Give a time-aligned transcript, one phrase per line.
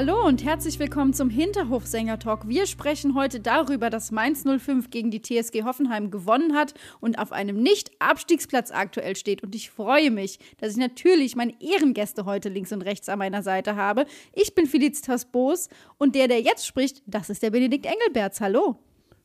[0.00, 2.46] Hallo und herzlich willkommen zum Hinterhofsänger-Talk.
[2.46, 7.32] Wir sprechen heute darüber, dass Mainz 05 gegen die TSG Hoffenheim gewonnen hat und auf
[7.32, 9.42] einem Nicht-Abstiegsplatz aktuell steht.
[9.42, 13.42] Und ich freue mich, dass ich natürlich meine Ehrengäste heute links und rechts an meiner
[13.42, 14.06] Seite habe.
[14.32, 18.40] Ich bin Felicitas Boos und der, der jetzt spricht, das ist der Benedikt Engelberts.
[18.40, 18.78] Hallo.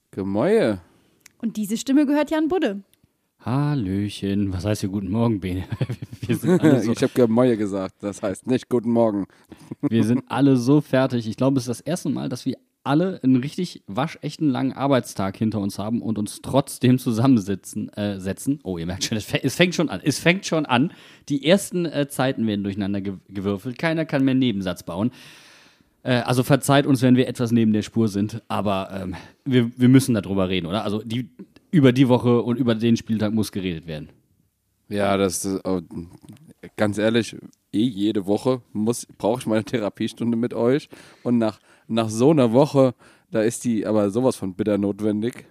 [0.09, 0.81] Gemäue.
[1.37, 2.81] Und diese Stimme gehört Jan Budde.
[3.45, 4.53] Hallöchen.
[4.53, 5.63] Was heißt hier guten Morgen, Bene?
[6.29, 9.25] So, Ich habe Gemäue gesagt, das heißt nicht guten Morgen.
[9.81, 11.27] wir sind alle so fertig.
[11.27, 12.55] Ich glaube, es ist das erste Mal, dass wir
[12.85, 18.59] alle einen richtig waschechten langen Arbeitstag hinter uns haben und uns trotzdem zusammensitzen, äh, setzen.
[18.63, 20.01] Oh, ihr merkt schon, es, fä- es fängt schon an.
[20.03, 20.91] Es fängt schon an.
[21.29, 23.77] Die ersten äh, Zeiten werden durcheinander ge gewürfelt.
[23.77, 25.11] Keiner kann mehr einen Nebensatz bauen.
[26.03, 29.87] Äh, also verzeiht uns, wenn wir etwas neben der Spur sind, aber ähm, wir, wir
[29.87, 30.83] müssen darüber reden, oder?
[30.83, 31.29] Also die,
[31.73, 34.09] über die Woche und über den Spieltag muss geredet werden.
[34.89, 35.81] Ja, das ist äh,
[36.77, 37.35] ganz ehrlich,
[37.73, 40.87] eh jede Woche muss brauche ich meine Therapiestunde mit euch
[41.23, 42.93] und nach nach so einer Woche,
[43.31, 45.45] da ist die aber sowas von bitter notwendig.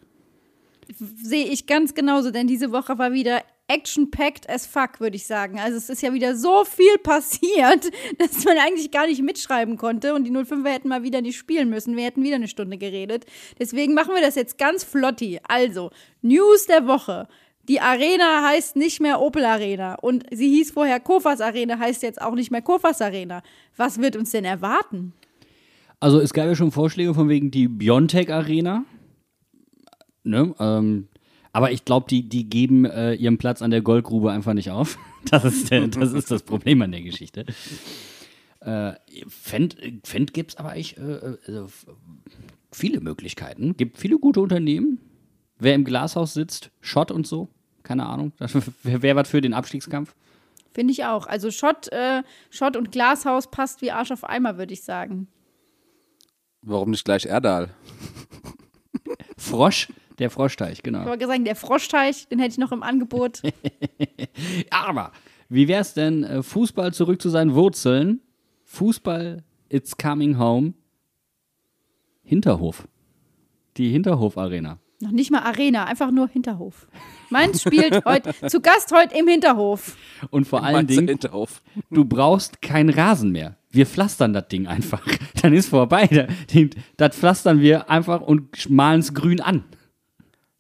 [1.23, 3.43] Sehe ich ganz genauso, denn diese Woche war wieder
[3.73, 5.59] action-packed as fuck, würde ich sagen.
[5.59, 10.15] Also es ist ja wieder so viel passiert, dass man eigentlich gar nicht mitschreiben konnte
[10.15, 11.97] und die 05er hätten mal wieder nicht spielen müssen.
[11.97, 13.25] Wir hätten wieder eine Stunde geredet.
[13.59, 15.41] Deswegen machen wir das jetzt ganz flotti.
[15.49, 17.29] Also, News der Woche.
[17.69, 22.21] Die Arena heißt nicht mehr Opel Arena und sie hieß vorher Kofas Arena, heißt jetzt
[22.21, 23.43] auch nicht mehr Kofas Arena.
[23.77, 25.13] Was wird uns denn erwarten?
[26.01, 28.85] Also es gab ja schon Vorschläge von wegen die Biontech Arena.
[30.25, 30.53] Ne?
[30.59, 31.07] Ähm,
[31.53, 34.99] aber ich glaube, die, die geben äh, ihren Platz an der Goldgrube einfach nicht auf.
[35.31, 37.47] Das ist, der, das, ist das Problem an der Geschichte.
[38.59, 38.95] Äh,
[39.29, 41.67] Fendt, Fendt gibt es aber eigentlich äh, äh,
[42.73, 43.77] viele Möglichkeiten.
[43.77, 44.99] Gibt viele gute Unternehmen.
[45.61, 47.49] Wer im Glashaus sitzt, Schott und so,
[47.85, 48.33] keine Ahnung.
[48.83, 50.13] Wäre wär was für den Abstiegskampf.
[50.73, 51.29] Finde ich auch.
[51.29, 55.29] Also Schott, äh, Schott und Glashaus passt wie Arsch auf Eimer, würde ich sagen.
[56.63, 57.71] Warum nicht gleich Erdal?
[59.37, 61.03] Frosch, der Froschteich, genau.
[61.03, 63.43] Ich wollte sagen, der Froschteich, den hätte ich noch im Angebot.
[64.71, 65.13] Aber
[65.49, 68.21] wie wär's denn, äh, Fußball zurück zu seinen Wurzeln?
[68.65, 70.75] Fußball, it's coming home.
[72.23, 72.89] Hinterhof.
[73.77, 74.79] Die Hinterhof-Arena.
[75.01, 76.87] noch nicht mal Arena, einfach nur Hinterhof.
[77.31, 79.97] Mainz spielt heute zu Gast heute im Hinterhof.
[80.31, 81.63] Und vor allen Dingen, Hinterhof.
[81.91, 83.57] du brauchst keinen Rasen mehr.
[83.71, 85.07] Wir pflastern das Ding einfach.
[85.43, 86.29] Dann ist vorbei.
[86.97, 89.65] Das pflastern wir einfach und malen es grün an.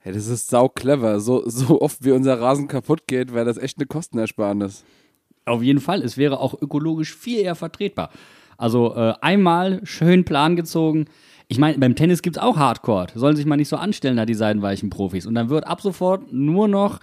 [0.04, 1.20] Hey, das ist sau clever.
[1.20, 4.84] So, so oft wie unser Rasen kaputt geht, wäre das echt eine Kostenersparnis.
[5.44, 6.02] Auf jeden Fall.
[6.02, 8.10] Es wäre auch ökologisch viel eher vertretbar.
[8.56, 11.06] Also äh, einmal schön Plan gezogen.
[11.46, 13.08] Ich meine, beim Tennis gibt es auch Hardcore.
[13.14, 15.26] Sollen sich mal nicht so anstellen, da die seidenweichen Profis.
[15.26, 16.98] Und dann wird ab sofort nur noch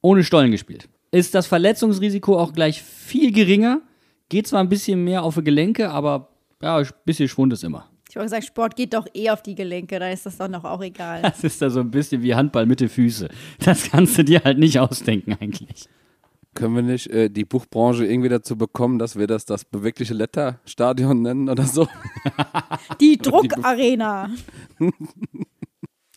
[0.00, 0.88] ohne Stollen gespielt.
[1.12, 3.80] Ist das Verletzungsrisiko auch gleich viel geringer?
[4.28, 6.30] Geht zwar ein bisschen mehr auf die Gelenke, aber
[6.62, 7.91] ja, ein bisschen Schwund ist immer.
[8.12, 10.64] Ich wollte sagen, Sport geht doch eh auf die Gelenke, da ist das doch noch
[10.64, 11.22] auch egal.
[11.22, 13.26] Das ist da so ein bisschen wie Handball mit den Füßen.
[13.64, 15.88] Das kannst du dir halt nicht ausdenken eigentlich.
[16.52, 21.22] Können wir nicht äh, die Buchbranche irgendwie dazu bekommen, dass wir das das bewegliche Letterstadion
[21.22, 21.88] nennen oder so?
[23.00, 24.28] Die Druckarena.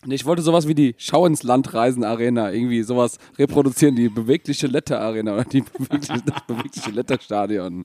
[0.06, 4.66] Ich wollte sowas wie die Schau ins Land Reisen Arena, irgendwie sowas reproduzieren, die bewegliche
[4.66, 7.84] Letter Arena oder die bewegliche, das bewegliche Letterstadion.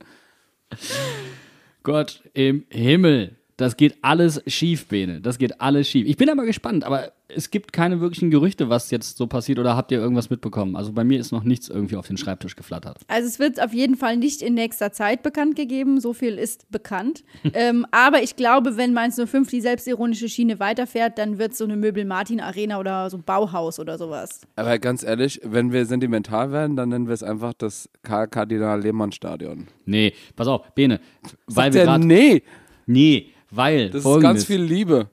[1.83, 3.37] Gott im Himmel.
[3.61, 5.21] Das geht alles schief, Bene.
[5.21, 6.07] Das geht alles schief.
[6.07, 9.77] Ich bin aber gespannt, aber es gibt keine wirklichen Gerüchte, was jetzt so passiert oder
[9.77, 10.75] habt ihr irgendwas mitbekommen?
[10.75, 12.97] Also bei mir ist noch nichts irgendwie auf den Schreibtisch geflattert.
[13.07, 16.69] Also es wird auf jeden Fall nicht in nächster Zeit bekannt gegeben, so viel ist
[16.71, 17.23] bekannt.
[17.53, 21.63] ähm, aber ich glaube, wenn Mainz 05 die selbstironische Schiene weiterfährt, dann wird es so
[21.65, 24.41] eine Möbel-Martin-Arena oder so ein Bauhaus oder sowas.
[24.55, 28.81] Aber ganz ehrlich, wenn wir sentimental werden, dann nennen wir es einfach das Karl Kardinal
[28.81, 29.67] Lehmann Stadion.
[29.85, 30.99] Nee, pass auf, Bene.
[31.45, 32.07] Weil Sagt wir er, gerade.
[32.07, 32.43] nee,
[32.91, 33.89] Nee, weil.
[33.89, 35.09] das ist ganz viel Liebe.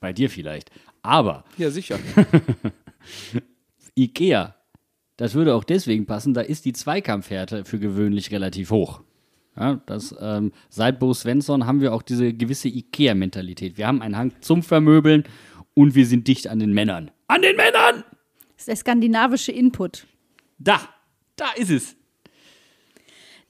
[0.00, 0.70] Bei dir vielleicht.
[1.02, 1.98] Aber Ja, sicher.
[3.96, 4.56] Ikea,
[5.16, 9.02] das würde auch deswegen passen, da ist die Zweikampfhärte für gewöhnlich relativ hoch.
[9.56, 13.78] Ja, das, ähm, seit Bo Svensson haben wir auch diese gewisse Ikea-Mentalität.
[13.78, 15.24] Wir haben einen Hang zum Vermöbeln
[15.74, 17.12] und wir sind dicht an den Männern.
[17.28, 18.02] An den Männern!
[18.56, 20.06] ist der skandinavische Input.
[20.58, 20.80] Da,
[21.36, 21.96] da ist es.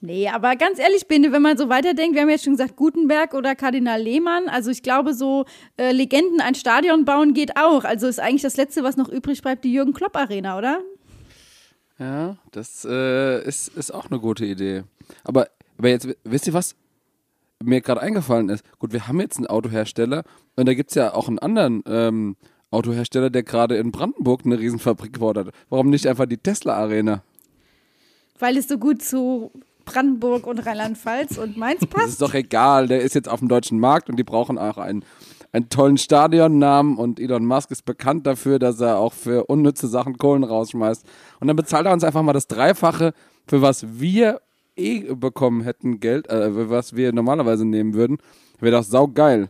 [0.05, 3.33] Nee, aber ganz ehrlich, Binde, wenn man so weiterdenkt, wir haben jetzt schon gesagt, Gutenberg
[3.33, 5.45] oder Kardinal Lehmann, also ich glaube, so
[5.77, 7.83] äh, Legenden ein Stadion bauen geht auch.
[7.83, 10.79] Also ist eigentlich das Letzte, was noch übrig bleibt, die Jürgen Klopp Arena, oder?
[11.97, 14.83] Ja, das äh, ist, ist auch eine gute Idee.
[15.23, 15.47] Aber,
[15.79, 16.75] aber jetzt, wisst ihr was?
[17.63, 20.23] Mir gerade eingefallen ist, gut, wir haben jetzt einen Autohersteller
[20.55, 22.35] und da gibt es ja auch einen anderen ähm,
[22.69, 25.49] Autohersteller, der gerade in Brandenburg eine Riesenfabrik fordert.
[25.69, 27.23] Warum nicht einfach die Tesla Arena?
[28.37, 29.51] Weil es so gut zu
[29.85, 32.09] Brandenburg und Rheinland-Pfalz und Mainz Das passt.
[32.09, 35.05] ist doch egal, der ist jetzt auf dem deutschen Markt und die brauchen auch einen,
[35.51, 40.17] einen tollen Stadionnamen und Elon Musk ist bekannt dafür, dass er auch für unnütze Sachen
[40.17, 41.05] Kohlen rausschmeißt.
[41.39, 43.13] Und dann bezahlt er uns einfach mal das Dreifache,
[43.47, 44.41] für was wir
[44.75, 48.17] eh bekommen hätten, Geld, äh, für was wir normalerweise nehmen würden.
[48.59, 49.49] Wäre doch saugeil.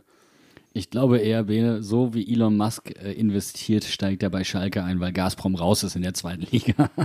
[0.76, 5.00] Ich glaube eher, Bene, so wie Elon Musk äh, investiert, steigt er bei Schalke ein,
[5.00, 6.90] weil Gazprom raus ist in der zweiten Liga.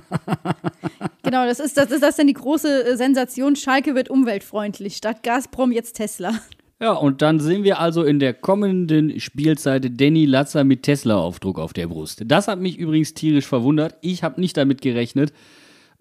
[1.24, 3.56] Genau, das ist, das ist das denn die große äh, Sensation.
[3.56, 4.98] Schalke wird umweltfreundlich.
[4.98, 6.34] Statt Gazprom jetzt Tesla.
[6.82, 11.72] Ja, und dann sehen wir also in der kommenden Spielzeit Danny Latzer mit Tesla-Aufdruck auf
[11.72, 12.24] der Brust.
[12.26, 13.96] Das hat mich übrigens tierisch verwundert.
[14.02, 15.32] Ich habe nicht damit gerechnet.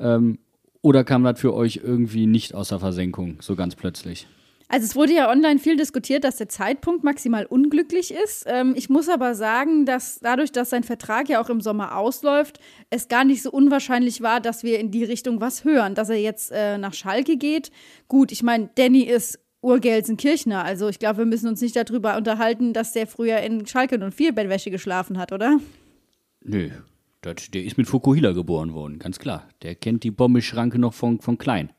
[0.01, 0.39] Ähm,
[0.83, 4.27] oder kam das für euch irgendwie nicht aus der Versenkung, so ganz plötzlich?
[4.73, 8.45] Also es wurde ja online viel diskutiert, dass der Zeitpunkt maximal unglücklich ist.
[8.47, 12.61] Ähm, ich muss aber sagen, dass dadurch, dass sein Vertrag ja auch im Sommer ausläuft,
[12.89, 15.97] es gar nicht so unwahrscheinlich war, dass wir in die Richtung was hören.
[15.97, 17.73] Dass er jetzt äh, nach Schalke geht.
[18.07, 20.65] Gut, ich meine, Danny ist Urgelsenkirchner.
[20.65, 24.33] Also ich glaube, wir müssen uns nicht darüber unterhalten, dass der früher in Schalke 04
[24.37, 25.59] Bettwäsche geschlafen hat, oder?
[26.43, 26.71] Nö,
[27.25, 27.35] der
[27.65, 29.49] ist mit Fukuhila geboren worden, ganz klar.
[29.63, 31.73] Der kennt die Bombeschranke noch von, von klein.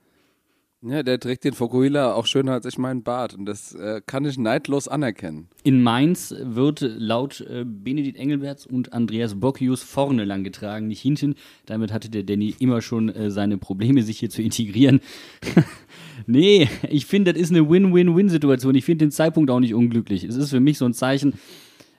[0.84, 4.26] Ja, der trägt den Fokuhila auch schöner als ich meinen Bart und das äh, kann
[4.26, 5.48] ich neidlos anerkennen.
[5.64, 11.36] In Mainz wird laut äh, Benedikt Engelberts und Andreas Bocchius vorne lang getragen, nicht hinten.
[11.68, 15.02] Damit hatte der Danny immer schon äh, seine Probleme, sich hier zu integrieren.
[16.26, 18.74] nee, ich finde, das ist eine Win-Win-Win-Situation.
[18.74, 20.24] Ich finde den Zeitpunkt auch nicht unglücklich.
[20.24, 21.36] Es ist für mich so ein Zeichen.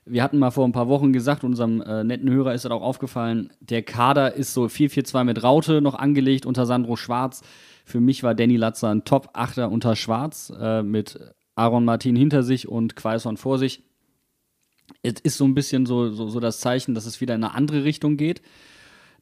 [0.04, 2.82] Wir hatten mal vor ein paar Wochen gesagt, unserem äh, netten Hörer ist das auch
[2.82, 7.42] aufgefallen, der Kader ist so 4-4-2 mit Raute noch angelegt unter Sandro Schwarz.
[7.92, 11.20] Für mich war Danny Latzer ein Top-Achter unter Schwarz äh, mit
[11.56, 13.82] Aaron Martin hinter sich und Quaison vor sich.
[15.02, 17.52] Es ist so ein bisschen so, so, so das Zeichen, dass es wieder in eine
[17.52, 18.40] andere Richtung geht.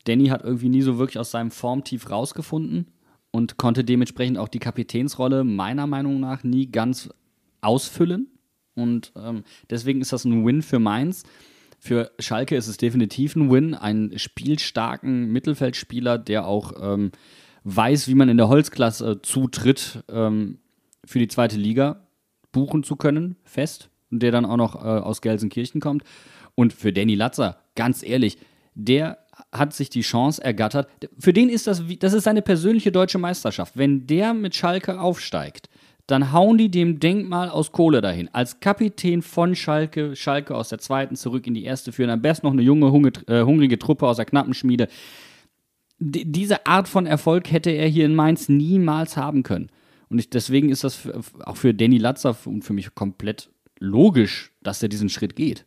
[0.05, 2.87] Danny hat irgendwie nie so wirklich aus seinem Formtief rausgefunden
[3.32, 7.08] und konnte dementsprechend auch die Kapitänsrolle meiner Meinung nach nie ganz
[7.62, 8.28] ausfüllen.
[8.76, 11.25] Und ähm, deswegen ist das ein Win für Mainz.
[11.81, 17.11] Für Schalke ist es definitiv ein Win, einen spielstarken Mittelfeldspieler, der auch ähm,
[17.65, 20.59] weiß, wie man in der Holzklasse zutritt, ähm,
[21.05, 22.07] für die zweite Liga
[22.53, 26.03] buchen zu können, fest, und der dann auch noch äh, aus Gelsenkirchen kommt.
[26.55, 28.39] Und für Danny Latzer, ganz ehrlich,
[28.75, 29.19] der
[29.53, 30.89] hat sich die Chance ergattert.
[31.19, 33.77] Für den ist das, das ist seine persönliche deutsche Meisterschaft.
[33.77, 35.69] Wenn der mit Schalke aufsteigt,
[36.06, 38.29] dann hauen die dem Denkmal aus Kohle dahin.
[38.33, 42.47] Als Kapitän von Schalke, Schalke aus der zweiten zurück in die erste führen, am besten
[42.47, 42.89] noch eine junge,
[43.29, 44.89] äh, hungrige Truppe aus der Knappenschmiede.
[46.02, 49.70] Diese Art von Erfolg hätte er hier in Mainz niemals haben können.
[50.08, 54.52] Und ich, deswegen ist das für, auch für Danny Latzer und für mich komplett logisch,
[54.62, 55.67] dass er diesen Schritt geht.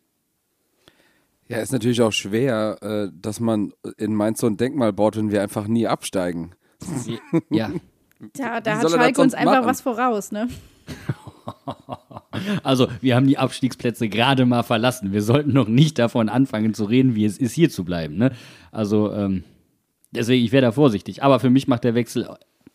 [1.48, 5.32] Ja, ist natürlich auch schwer, äh, dass man in Mainz so ein Denkmal baut, wenn
[5.32, 6.56] wir einfach nie absteigen.
[7.50, 7.72] Ja.
[8.38, 9.66] Da, da hat Schalke uns einfach machen?
[9.66, 10.48] was voraus, ne?
[12.64, 15.12] Also, wir haben die Abstiegsplätze gerade mal verlassen.
[15.12, 18.16] Wir sollten noch nicht davon anfangen zu reden, wie es ist, hier zu bleiben.
[18.16, 18.32] Ne?
[18.72, 19.44] Also, ähm,
[20.16, 21.24] deswegen, ich wäre da vorsichtig.
[21.24, 22.28] Aber für mich macht der Wechsel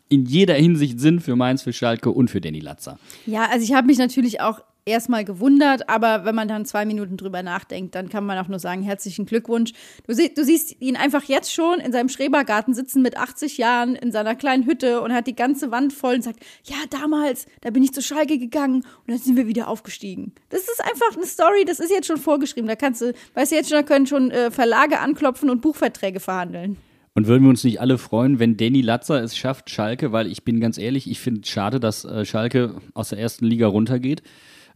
[0.09, 2.99] in jeder Hinsicht Sinn für Mainz, für Schalke und für Danny Latzer.
[3.27, 7.17] Ja, also ich habe mich natürlich auch erstmal gewundert, aber wenn man dann zwei Minuten
[7.17, 9.73] drüber nachdenkt, dann kann man auch nur sagen, herzlichen Glückwunsch.
[10.07, 13.95] Du, sie, du siehst ihn einfach jetzt schon in seinem Schrebergarten sitzen mit 80 Jahren
[13.95, 17.71] in seiner kleinen Hütte und hat die ganze Wand voll und sagt, ja, damals, da
[17.71, 20.33] bin ich zu Schalke gegangen und dann sind wir wieder aufgestiegen.
[20.49, 22.67] Das ist einfach eine Story, das ist jetzt schon vorgeschrieben.
[22.67, 26.21] Da kannst du, weißt du jetzt schon, da können schon äh, Verlage anklopfen und Buchverträge
[26.21, 26.79] verhandeln.
[27.19, 30.45] Und würden wir uns nicht alle freuen, wenn Danny Latzer es schafft, Schalke, weil ich
[30.45, 34.23] bin ganz ehrlich, ich finde es schade, dass äh, Schalke aus der ersten Liga runtergeht.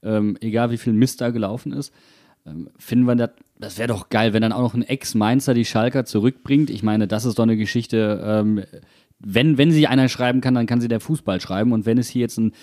[0.03, 1.95] Ähm, egal wie viel Mist da gelaufen ist.
[2.45, 3.31] Ähm, finden wir das,
[3.61, 6.69] das wäre doch geil, wenn dann auch noch ein Ex-Mainzer die Schalker zurückbringt.
[6.69, 8.65] Ich meine, das ist doch eine Geschichte, ähm,
[9.21, 11.71] wenn, wenn sie einer schreiben kann, dann kann sie der Fußball schreiben.
[11.71, 12.55] Und wenn es hier jetzt ein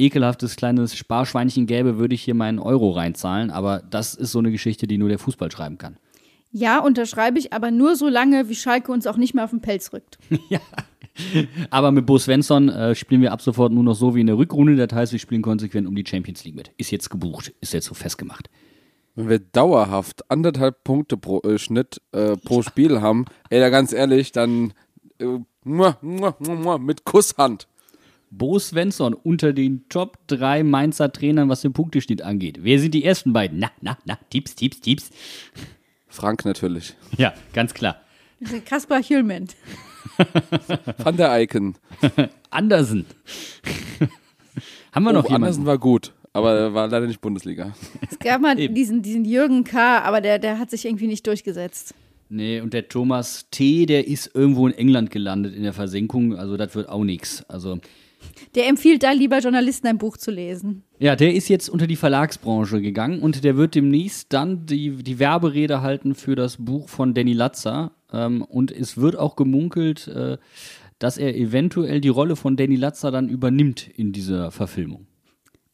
[0.00, 3.52] ekelhaftes kleines Sparschweinchen gäbe, würde ich hier meinen Euro reinzahlen.
[3.52, 5.96] Aber das ist so eine Geschichte, die nur der Fußball schreiben kann.
[6.50, 9.60] Ja, unterschreibe ich, aber nur so lange, wie Schalke uns auch nicht mehr auf den
[9.60, 10.18] Pelz rückt.
[11.70, 14.38] Aber mit Bo Svensson äh, spielen wir ab sofort nur noch so wie in der
[14.38, 14.76] Rückrunde.
[14.76, 16.70] Das heißt, wir spielen konsequent um die Champions League mit.
[16.76, 18.48] Ist jetzt gebucht, ist jetzt so festgemacht.
[19.14, 23.92] Wenn wir dauerhaft anderthalb Punkte pro äh, Schnitt äh, pro Spiel haben, ey, da ganz
[23.92, 24.74] ehrlich, dann
[25.18, 25.24] äh,
[25.64, 27.66] muah, muah, muah, muah, mit Kusshand.
[28.30, 32.58] Bo Svensson unter den Top 3 Mainzer Trainern, was den Punkteschnitt angeht.
[32.62, 33.58] Wer sind die ersten beiden?
[33.58, 35.10] Na, na, na, Tipps, Tipps, Tipps.
[36.08, 36.94] Frank natürlich.
[37.16, 38.00] Ja, ganz klar.
[38.66, 39.48] Kaspar Hillman.
[40.98, 41.76] Van der Eiken.
[42.50, 43.06] Andersen.
[44.92, 45.66] Haben wir noch oh, Andersen jemanden?
[45.66, 47.72] war gut, aber er war leider nicht Bundesliga.
[48.10, 48.74] Es gab mal Eben.
[48.74, 51.94] diesen, diesen Jürgen K., aber der, der hat sich irgendwie nicht durchgesetzt.
[52.30, 56.36] Nee, und der Thomas T., der ist irgendwo in England gelandet in der Versenkung.
[56.36, 57.42] Also das wird auch nichts.
[57.48, 57.78] Also
[58.54, 60.82] Der empfiehlt da lieber Journalisten ein Buch zu lesen.
[60.98, 65.18] Ja, der ist jetzt unter die Verlagsbranche gegangen und der wird demnächst dann die, die
[65.18, 67.92] Werberede halten für das Buch von Danny Latzer.
[68.12, 70.38] Ähm, und es wird auch gemunkelt, äh,
[70.98, 75.06] dass er eventuell die Rolle von Danny Latzer dann übernimmt in dieser Verfilmung.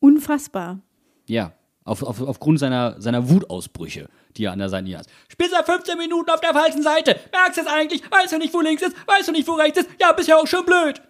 [0.00, 0.80] Unfassbar.
[1.26, 5.06] Ja, auf, auf, aufgrund seiner, seiner Wutausbrüche, die er an der Seite hat.
[5.28, 7.16] Spielst seit 15 Minuten auf der falschen Seite.
[7.32, 8.02] Merkst du es eigentlich?
[8.10, 8.96] Weißt du nicht, wo links ist?
[9.06, 9.88] Weißt du nicht, wo rechts ist?
[10.00, 11.00] Ja, bist ja auch schon blöd.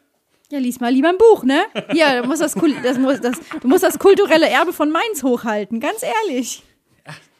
[0.55, 1.63] Ja, lies mal lieber ein Buch, ne?
[1.95, 5.81] Ja, du musst das, das, muss, das, du musst das kulturelle Erbe von Mainz hochhalten,
[5.81, 6.63] ganz ehrlich.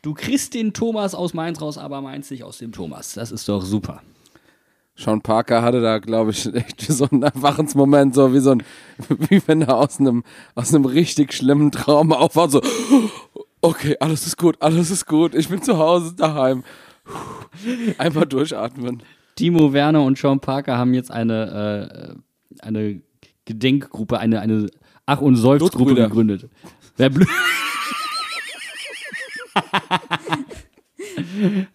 [0.03, 3.15] Du kriegst den Thomas aus Mainz raus, aber Mainz nicht aus dem Thomas.
[3.15, 4.03] Das ist doch super.
[4.97, 8.65] Sean Parker hatte da, glaube ich, echt so einen Erwachensmoment, so wie so ein,
[9.29, 10.25] wie wenn er aus einem,
[10.57, 12.63] aus einem richtig schlimmen Traum aufwacht, so,
[13.61, 16.65] okay, alles ist gut, alles ist gut, ich bin zu Hause, daheim.
[17.97, 19.05] Einfach durchatmen.
[19.37, 22.21] Timo Werner und Sean Parker haben jetzt eine, äh,
[22.61, 23.01] eine
[23.45, 24.67] Gedenkgruppe, eine, eine
[25.07, 26.49] Ach- und Seufzgruppe gegründet.
[26.97, 27.29] Wer blöd.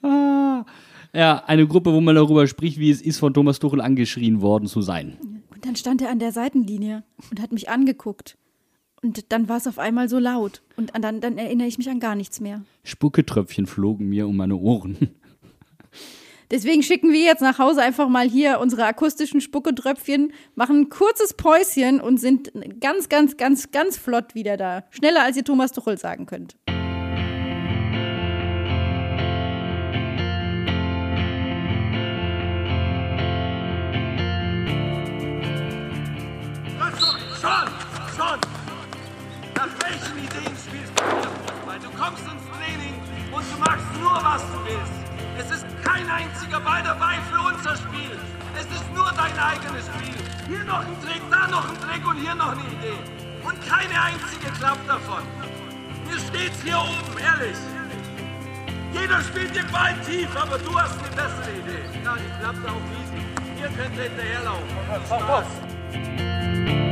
[0.02, 0.66] Ah,
[1.14, 4.68] ja, eine Gruppe, wo man darüber spricht, wie es ist, von Thomas Tuchel angeschrien worden
[4.68, 5.18] zu sein.
[5.54, 8.38] Und dann stand er an der Seitenlinie und hat mich angeguckt.
[9.02, 10.62] Und dann war es auf einmal so laut.
[10.76, 12.62] Und an- dann, dann erinnere ich mich an gar nichts mehr.
[12.84, 14.98] Spucketröpfchen flogen mir um meine Ohren.
[16.51, 21.36] Deswegen schicken wir jetzt nach Hause einfach mal hier unsere akustischen Spucketröpfchen, machen ein kurzes
[21.36, 22.51] Päuschen und sind
[22.82, 24.84] ganz, ganz, ganz, ganz flott wieder da.
[24.89, 26.58] Schneller, als ihr Thomas Tuchel sagen könnt.
[41.82, 42.96] Du kommst ins Training
[43.32, 44.99] und du machst nur, was du willst.
[45.91, 48.15] Kein einziger Ball dabei für unser Spiel.
[48.53, 50.15] Es ist nur dein eigenes Spiel.
[50.48, 53.00] Hier noch ein Trick, da noch ein Trick und hier noch eine Idee.
[53.43, 55.24] Und keine einzige klappt davon.
[56.05, 57.58] Mir steht's hier oben, ehrlich.
[58.93, 62.03] Jeder spielt den Ball tief, aber du hast eine bessere Idee.
[62.03, 63.25] Ja, die klappt auch riesig.
[63.60, 64.67] Ihr könnt hinterherlaufen.
[65.08, 66.88] Viel Spaß.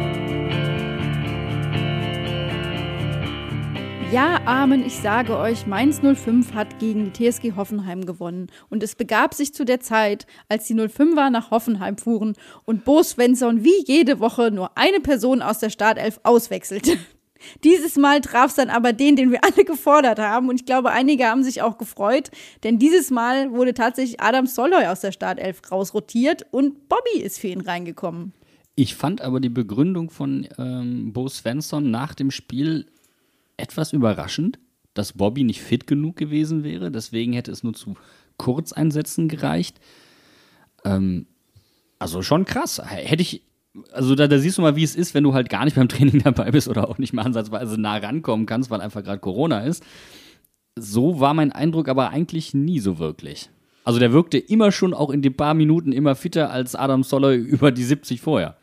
[4.10, 8.48] Ja, Amen, ich sage euch, Mainz 05 hat gegen die TSG Hoffenheim gewonnen.
[8.70, 12.34] Und es begab sich zu der Zeit, als die 05er nach Hoffenheim fuhren
[12.64, 16.98] und Bo Svensson wie jede Woche nur eine Person aus der Startelf auswechselte.
[17.66, 20.48] Dieses Mal traf es dann aber den, den wir alle gefordert haben.
[20.48, 22.32] Und ich glaube, einige haben sich auch gefreut,
[22.64, 27.48] denn dieses Mal wurde tatsächlich Adam Soloy aus der Startelf rausrotiert und Bobby ist für
[27.48, 28.32] ihn reingekommen.
[28.76, 32.86] Ich fand aber die Begründung von ähm, Bo Svensson nach dem Spiel
[33.58, 34.60] etwas überraschend,
[34.94, 36.92] dass Bobby nicht fit genug gewesen wäre.
[36.92, 37.96] Deswegen hätte es nur zu
[38.38, 39.80] Kurzeinsätzen gereicht.
[40.86, 41.28] Ähm,
[42.00, 42.82] also schon krass.
[42.84, 43.44] Hätte ich,
[43.92, 45.90] also da, da siehst du mal, wie es ist, wenn du halt gar nicht beim
[45.90, 49.62] Training dabei bist oder auch nicht mal ansatzweise nah rankommen kannst, weil einfach gerade Corona
[49.62, 49.84] ist.
[50.76, 53.50] So war mein Eindruck aber eigentlich nie so wirklich.
[53.84, 57.38] Also der wirkte immer schon auch in den paar Minuten immer fitter als Adam Soloy
[57.38, 58.58] über die 70 vorher.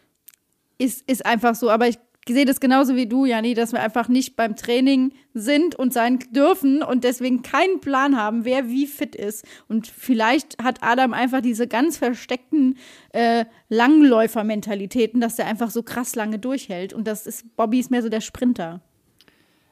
[0.79, 1.71] ist, ist einfach so.
[1.71, 1.99] Aber ich
[2.33, 6.21] sehe das genauso wie du, Jani, dass wir einfach nicht beim Training sind und sein
[6.31, 9.45] dürfen und deswegen keinen Plan haben, wer wie fit ist.
[9.69, 12.79] Und vielleicht hat Adam einfach diese ganz versteckten
[13.13, 16.95] äh, Langläufer-Mentalitäten, dass der einfach so krass lange durchhält.
[16.95, 18.81] Und das ist, Bobby ist mehr so der Sprinter.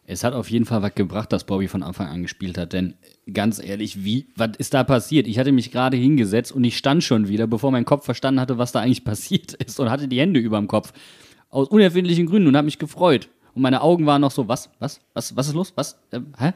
[0.05, 2.95] Es hat auf jeden Fall was gebracht, dass Bobby von Anfang an gespielt hat, denn
[3.33, 5.29] ganz ehrlich, wie, was ist da passiert?
[5.29, 8.59] Ich hatte mich gerade hingesetzt und ich stand schon wieder, bevor mein Kopf verstanden hatte,
[8.59, 10.93] was da eigentlich passiert ist und hatte die Hände über dem Kopf.
[11.53, 13.29] Aus unerfindlichen Gründen und habe mich gefreut.
[13.55, 15.73] Und meine Augen waren noch so, was, was, was, was ist los?
[15.77, 16.53] Was, äh, hä?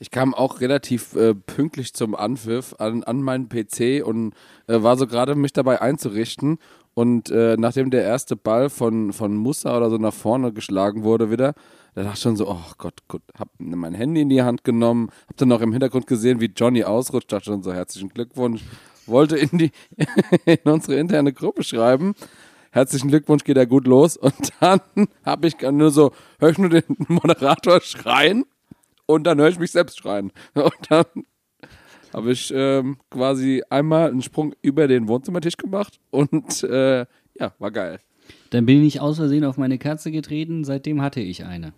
[0.00, 4.34] Ich kam auch relativ äh, pünktlich zum Anpfiff an, an meinen PC und
[4.66, 6.58] äh, war so gerade mich dabei einzurichten.
[6.94, 11.30] Und äh, nachdem der erste Ball von, von Musa oder so nach vorne geschlagen wurde
[11.30, 11.54] wieder,
[11.94, 15.10] da dachte ich schon so, oh Gott, Gott, hab mein Handy in die Hand genommen,
[15.28, 18.62] hab dann noch im Hintergrund gesehen, wie Johnny ausrutscht, dachte schon so, herzlichen Glückwunsch,
[19.06, 19.70] wollte in die
[20.44, 22.14] in unsere interne Gruppe schreiben.
[22.74, 24.16] Herzlichen Glückwunsch, geht ja gut los.
[24.16, 24.80] Und dann
[25.24, 28.44] habe ich nur so, höre ich nur den Moderator schreien
[29.06, 30.32] und dann höre ich mich selbst schreien.
[30.54, 31.04] Und dann
[32.12, 37.06] habe ich ähm, quasi einmal einen Sprung über den Wohnzimmertisch gemacht und äh,
[37.38, 38.00] ja, war geil.
[38.50, 41.74] Dann bin ich aus Versehen auf meine Katze getreten, seitdem hatte ich eine.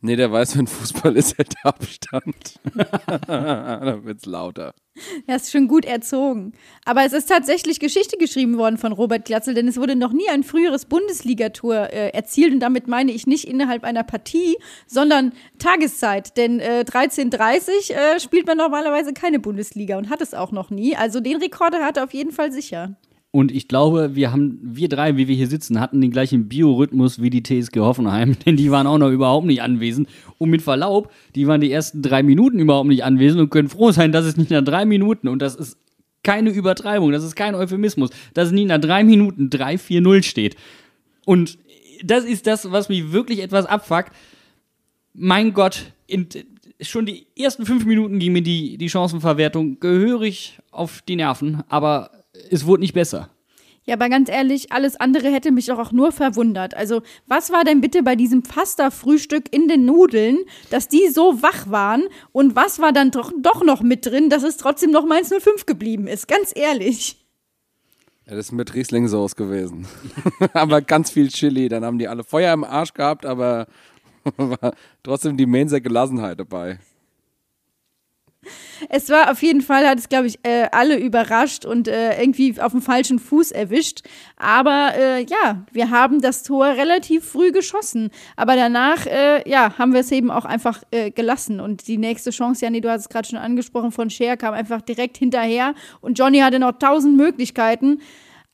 [0.00, 2.60] Nee, der weiß, wenn Fußball ist, hält Abstand.
[3.26, 4.74] da wird's lauter.
[5.26, 6.52] Er ist schon gut erzogen.
[6.84, 10.28] Aber es ist tatsächlich Geschichte geschrieben worden von Robert Glatzel, denn es wurde noch nie
[10.30, 12.52] ein früheres Bundesligator äh, erzielt.
[12.52, 16.36] Und damit meine ich nicht innerhalb einer Partie, sondern Tageszeit.
[16.36, 20.96] Denn äh, 13.30 äh, spielt man normalerweise keine Bundesliga und hat es auch noch nie.
[20.96, 22.96] Also den Rekorder hat er auf jeden Fall sicher.
[23.30, 27.20] Und ich glaube, wir haben, wir drei, wie wir hier sitzen, hatten den gleichen Biorhythmus
[27.20, 30.08] wie die TSG Hoffenheim, denn die waren auch noch überhaupt nicht anwesend.
[30.38, 33.90] Und mit Verlaub, die waren die ersten drei Minuten überhaupt nicht anwesend und können froh
[33.90, 35.76] sein, dass es nicht nach drei Minuten, und das ist
[36.22, 40.56] keine Übertreibung, das ist kein Euphemismus, dass es nicht nach drei Minuten 3-4-0 steht.
[41.26, 41.58] Und
[42.02, 44.12] das ist das, was mich wirklich etwas abfuckt.
[45.12, 46.28] Mein Gott, in,
[46.80, 52.10] schon die ersten fünf Minuten ging mir die, die Chancenverwertung gehörig auf die Nerven, aber
[52.50, 53.30] es wurde nicht besser.
[53.88, 56.74] Ja, aber ganz ehrlich, alles andere hätte mich doch auch nur verwundert.
[56.74, 61.70] Also, was war denn bitte bei diesem Pasta-Frühstück in den Nudeln, dass die so wach
[61.70, 62.04] waren?
[62.32, 65.64] Und was war dann doch, doch noch mit drin, dass es trotzdem noch Mainz 05
[65.64, 66.28] geblieben ist?
[66.28, 67.24] Ganz ehrlich.
[68.26, 69.86] Ja, das ist mit Riesling-Sauce gewesen.
[70.52, 71.70] aber ganz viel Chili.
[71.70, 73.68] Dann haben die alle Feuer im Arsch gehabt, aber
[74.36, 76.78] war trotzdem die Mainzer Gelassenheit dabei.
[78.88, 82.60] Es war auf jeden Fall, hat es, glaube ich, äh, alle überrascht und äh, irgendwie
[82.60, 84.02] auf dem falschen Fuß erwischt.
[84.36, 88.10] Aber äh, ja, wir haben das Tor relativ früh geschossen.
[88.36, 91.60] Aber danach, äh, ja, haben wir es eben auch einfach äh, gelassen.
[91.60, 94.80] Und die nächste Chance, Janni, du hast es gerade schon angesprochen, von Scher kam einfach
[94.80, 95.74] direkt hinterher.
[96.00, 98.00] Und Johnny hatte noch tausend Möglichkeiten.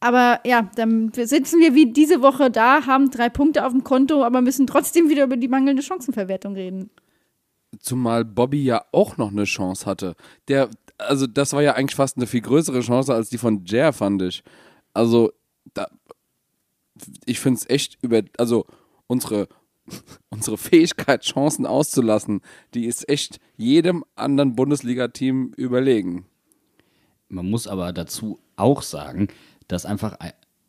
[0.01, 4.23] Aber ja, dann sitzen wir wie diese Woche da, haben drei Punkte auf dem Konto,
[4.23, 6.91] aber müssen trotzdem wieder über die mangelnde Chancenverwertung reden.
[7.79, 10.15] Zumal Bobby ja auch noch eine Chance hatte.
[10.49, 13.93] Der, also das war ja eigentlich fast eine viel größere Chance als die von Jer,
[13.93, 14.43] fand ich.
[14.93, 15.33] Also,
[15.73, 15.89] da,
[17.25, 18.67] ich finde es echt über, also
[19.07, 19.49] unsere,
[20.31, 22.41] unsere Fähigkeit, Chancen auszulassen,
[22.75, 26.27] die ist echt jedem anderen Bundesliga-Team überlegen.
[27.29, 29.29] Man muss aber dazu auch sagen,
[29.69, 30.17] dass einfach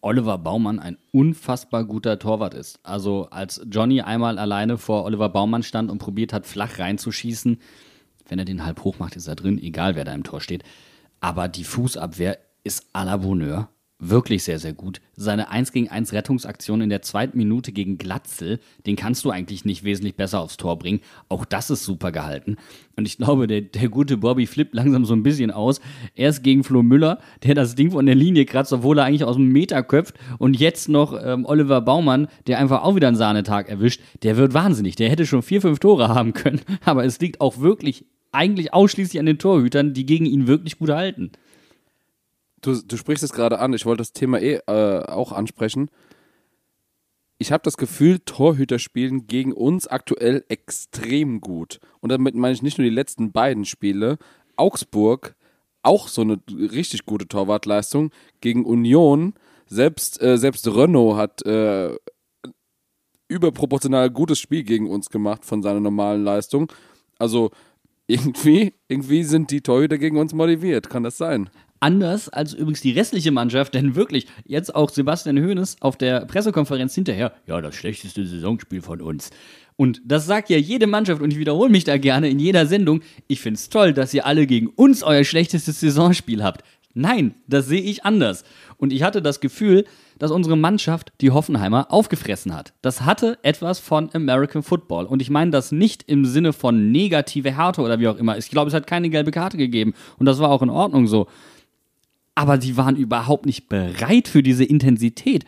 [0.05, 2.79] Oliver Baumann ein unfassbar guter Torwart ist.
[2.83, 7.59] Also als Johnny einmal alleine vor Oliver Baumann stand und probiert hat, flach reinzuschießen,
[8.27, 10.63] wenn er den halb hoch macht, ist er drin, egal wer da im Tor steht.
[11.21, 14.99] Aber die Fußabwehr ist à la Bonheur wirklich sehr, sehr gut.
[15.15, 19.63] Seine 1 gegen 1 Rettungsaktion in der zweiten Minute gegen Glatzel, den kannst du eigentlich
[19.63, 20.99] nicht wesentlich besser aufs Tor bringen.
[21.29, 22.57] Auch das ist super gehalten.
[22.97, 25.79] Und ich glaube, der, der gute Bobby flippt langsam so ein bisschen aus.
[26.13, 29.37] Erst gegen Flo Müller, der das Ding von der Linie kratzt, obwohl er eigentlich aus
[29.37, 30.15] dem Meter köpft.
[30.39, 34.01] Und jetzt noch ähm, Oliver Baumann, der einfach auch wieder einen Sahnetag erwischt.
[34.23, 34.95] Der wird wahnsinnig.
[34.95, 36.61] Der hätte schon vier, fünf Tore haben können.
[36.85, 40.89] Aber es liegt auch wirklich eigentlich ausschließlich an den Torhütern, die gegen ihn wirklich gut
[40.89, 41.31] halten.
[42.65, 45.91] Du, du sprichst es gerade an, ich wollte das Thema eh äh, auch ansprechen.
[47.37, 51.79] Ich habe das Gefühl, Torhüter spielen gegen uns aktuell extrem gut.
[51.99, 54.17] Und damit meine ich nicht nur die letzten beiden Spiele.
[54.55, 55.35] Augsburg,
[55.83, 58.09] auch so eine richtig gute Torwartleistung.
[58.41, 59.35] Gegen Union,
[59.67, 61.95] selbst, äh, selbst Renault hat äh,
[63.27, 66.71] überproportional gutes Spiel gegen uns gemacht von seiner normalen Leistung.
[67.19, 67.51] Also
[68.07, 70.89] irgendwie, irgendwie sind die Torhüter gegen uns motiviert.
[70.89, 71.51] Kann das sein?
[71.85, 76.95] Anders als übrigens die restliche Mannschaft, denn wirklich, jetzt auch Sebastian Hoeneß auf der Pressekonferenz
[76.95, 79.29] hinterher, ja, das schlechteste Saisonspiel von uns.
[79.75, 83.01] Und das sagt ja jede Mannschaft und ich wiederhole mich da gerne in jeder Sendung.
[83.27, 86.63] Ich finde es toll, dass ihr alle gegen uns euer schlechtestes Saisonspiel habt.
[86.95, 88.45] Nein, das sehe ich anders.
[88.77, 89.85] Und ich hatte das Gefühl,
[90.17, 92.73] dass unsere Mannschaft die Hoffenheimer aufgefressen hat.
[92.81, 95.05] Das hatte etwas von American Football.
[95.05, 98.39] Und ich meine das nicht im Sinne von negative Härte oder wie auch immer.
[98.39, 99.93] Ich glaube, es hat keine gelbe Karte gegeben.
[100.17, 101.27] Und das war auch in Ordnung so
[102.35, 105.45] aber sie waren überhaupt nicht bereit für diese Intensität.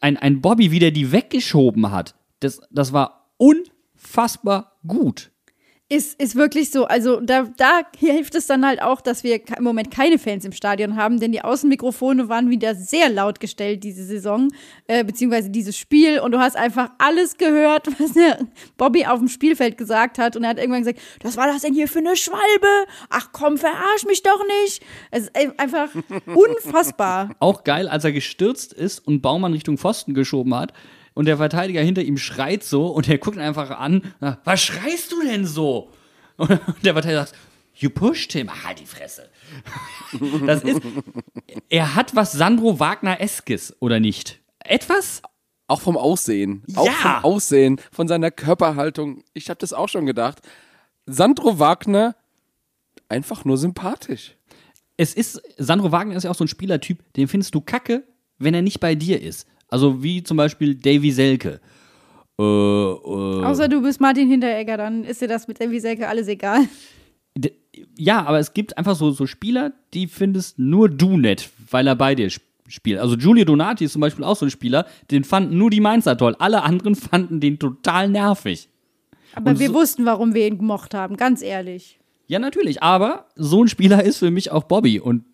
[0.00, 5.30] Ein, ein Bobby, wie der die weggeschoben hat, das, das war unfassbar gut.
[5.88, 6.86] Ist, ist wirklich so.
[6.86, 10.50] Also da, da hilft es dann halt auch, dass wir im Moment keine Fans im
[10.50, 14.48] Stadion haben, denn die Außenmikrofone waren wieder sehr laut gestellt diese Saison,
[14.88, 16.18] äh, beziehungsweise dieses Spiel.
[16.18, 18.38] Und du hast einfach alles gehört, was der
[18.76, 20.34] Bobby auf dem Spielfeld gesagt hat.
[20.34, 22.90] Und er hat irgendwann gesagt, was war das denn hier für eine Schwalbe?
[23.08, 24.82] Ach komm, verarsch mich doch nicht.
[25.12, 25.90] Es ist einfach
[26.26, 27.30] unfassbar.
[27.38, 30.72] Auch geil, als er gestürzt ist und Baumann Richtung Pfosten geschoben hat
[31.16, 34.02] und der Verteidiger hinter ihm schreit so und er guckt ihn einfach an,
[34.44, 35.90] was schreist du denn so?
[36.36, 36.50] Und
[36.84, 37.34] der Verteidiger sagt,
[37.74, 38.50] you pushed him.
[38.64, 39.30] Halt die Fresse.
[40.46, 40.82] Das ist,
[41.70, 44.38] er hat was Sandro Wagner-eskes, oder nicht?
[44.60, 45.22] Etwas?
[45.68, 46.62] auch vom Aussehen.
[46.76, 46.92] Auch Ja.
[46.92, 49.24] vom Aussehen, von seiner Körperhaltung.
[49.32, 50.38] Ich habe das auch schon gedacht.
[51.06, 52.14] Sandro Wagner,
[53.08, 54.36] einfach nur sympathisch.
[54.98, 58.04] es ist, Sandro Wagner ist ja auch so ein Spielertyp, den findest du kacke,
[58.38, 59.46] wenn er nicht bei dir ist.
[59.76, 61.60] Also wie zum Beispiel Davy Selke.
[62.38, 66.28] Äh, äh, Außer du bist Martin Hinteregger, dann ist dir das mit Envy Selke alles
[66.28, 66.60] egal.
[67.98, 71.94] ja, aber es gibt einfach so, so Spieler, die findest nur du nett, weil er
[71.94, 72.98] bei dir sp- spielt.
[73.00, 76.16] Also Giulio Donati ist zum Beispiel auch so ein Spieler, den fanden nur die Mainzer
[76.16, 76.34] toll.
[76.38, 78.70] Alle anderen fanden den total nervig.
[79.34, 81.98] Aber Und wir so- wussten, warum wir ihn gemocht haben, ganz ehrlich.
[82.28, 85.24] Ja, natürlich, aber so ein Spieler ist für mich auch Bobby und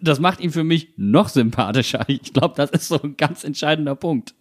[0.00, 2.04] das macht ihn für mich noch sympathischer.
[2.08, 4.34] Ich glaube, das ist so ein ganz entscheidender Punkt.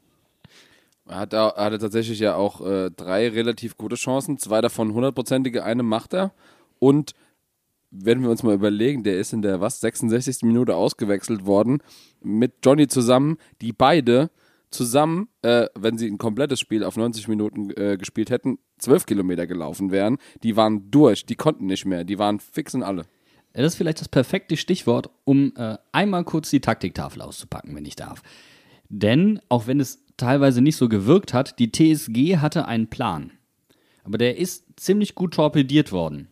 [1.07, 5.63] Er hat, er hatte tatsächlich ja auch äh, drei relativ gute Chancen, zwei davon hundertprozentige,
[5.63, 6.33] eine macht er.
[6.77, 7.13] Und
[7.91, 10.43] wenn wir uns mal überlegen, der ist in der was 66.
[10.43, 11.81] Minute ausgewechselt worden
[12.21, 14.29] mit Johnny zusammen, die beide
[14.69, 19.47] zusammen, äh, wenn sie ein komplettes Spiel auf 90 Minuten äh, gespielt hätten, 12 Kilometer
[19.47, 20.17] gelaufen wären.
[20.43, 23.05] Die waren durch, die konnten nicht mehr, die waren fix und alle.
[23.53, 27.95] Das ist vielleicht das perfekte Stichwort, um äh, einmal kurz die Taktiktafel auszupacken, wenn ich
[27.95, 28.21] darf.
[28.89, 33.31] Denn, auch wenn es teilweise nicht so gewirkt hat, die TSG hatte einen Plan.
[34.03, 36.27] Aber der ist ziemlich gut torpediert worden.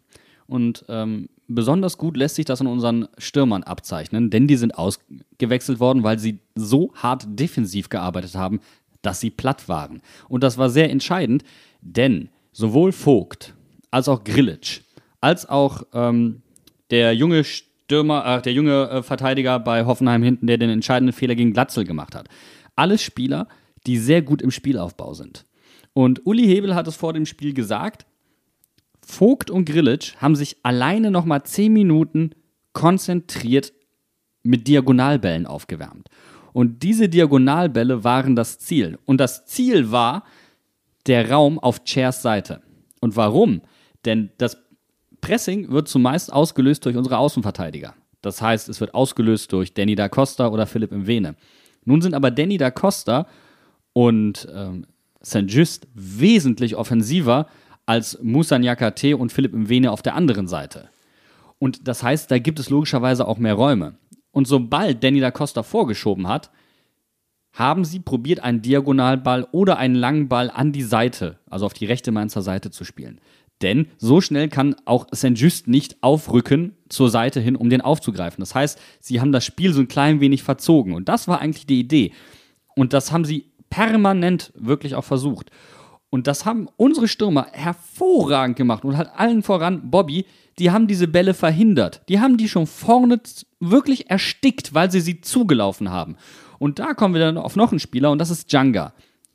[0.48, 5.80] Und ähm, besonders gut lässt sich das an unseren Stürmern abzeichnen, denn die sind ausgewechselt
[5.80, 8.60] worden, weil sie so hart defensiv gearbeitet haben,
[9.02, 10.02] dass sie platt waren.
[10.28, 11.44] Und das war sehr entscheidend,
[11.82, 13.54] denn sowohl Vogt
[13.92, 14.82] als auch Grillitsch,
[15.22, 16.42] als auch ähm,
[16.92, 21.36] der junge Stürmer, äh, der junge äh, Verteidiger bei Hoffenheim hinten, der den entscheidenden Fehler
[21.36, 22.28] gegen Glatzel gemacht hat.
[22.76, 23.48] Alles Spieler,
[23.86, 25.46] die sehr gut im Spielaufbau sind.
[25.94, 28.06] Und Uli Hebel hat es vor dem Spiel gesagt,
[29.02, 32.32] Vogt und Grillitsch haben sich alleine nochmal 10 Minuten
[32.74, 33.72] konzentriert
[34.44, 36.10] mit Diagonalbällen aufgewärmt.
[36.54, 39.00] Und diese Diagonalbälle waren das Ziel.
[39.06, 40.24] Und das Ziel war
[41.06, 42.62] der Raum auf Chairs Seite.
[43.00, 43.62] Und warum?
[44.06, 44.58] Denn das
[45.22, 47.94] Pressing wird zumeist ausgelöst durch unsere Außenverteidiger.
[48.22, 51.36] Das heißt, es wird ausgelöst durch Danny da Costa oder Philipp Mwene.
[51.86, 53.28] Nun sind aber Danny da Costa
[53.94, 54.86] und ähm,
[55.24, 55.46] St.
[55.48, 57.48] Just wesentlich offensiver
[57.86, 60.90] als Musa Nyakate und Philipp Mwene auf der anderen Seite.
[61.60, 63.96] Und das heißt, da gibt es logischerweise auch mehr Räume.
[64.32, 66.52] Und sobald Danny da Costa vorgeschoben hat,
[67.54, 71.88] haben sie probiert, einen Diagonalball oder einen langen Ball an die Seite, also auf die
[71.88, 73.20] rechte Mainzer Seite zu spielen.
[73.62, 75.32] Denn so schnell kann auch St.
[75.36, 78.42] Just nicht aufrücken zur Seite hin, um den aufzugreifen.
[78.42, 80.94] Das heißt, sie haben das Spiel so ein klein wenig verzogen.
[80.94, 82.12] Und das war eigentlich die Idee.
[82.76, 85.50] Und das haben sie permanent wirklich auch versucht.
[86.10, 90.26] Und das haben unsere Stürmer hervorragend gemacht und halt allen voran Bobby,
[90.58, 92.02] die haben diese Bälle verhindert.
[92.10, 93.20] Die haben die schon vorne
[93.60, 96.16] wirklich erstickt, weil sie sie zugelaufen haben.
[96.60, 98.94] Und da kommen wir dann auf noch einen Spieler und das ist Djanga.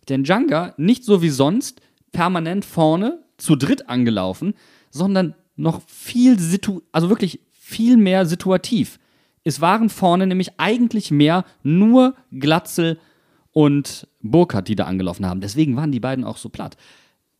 [0.09, 1.81] Denn Djanga, nicht so wie sonst,
[2.11, 4.55] permanent vorne, zu dritt angelaufen,
[4.90, 8.99] sondern noch viel, situ also wirklich viel mehr situativ.
[9.45, 12.99] Es waren vorne nämlich eigentlich mehr nur Glatzel
[13.53, 15.40] und Burkhardt, die da angelaufen haben.
[15.40, 16.77] Deswegen waren die beiden auch so platt.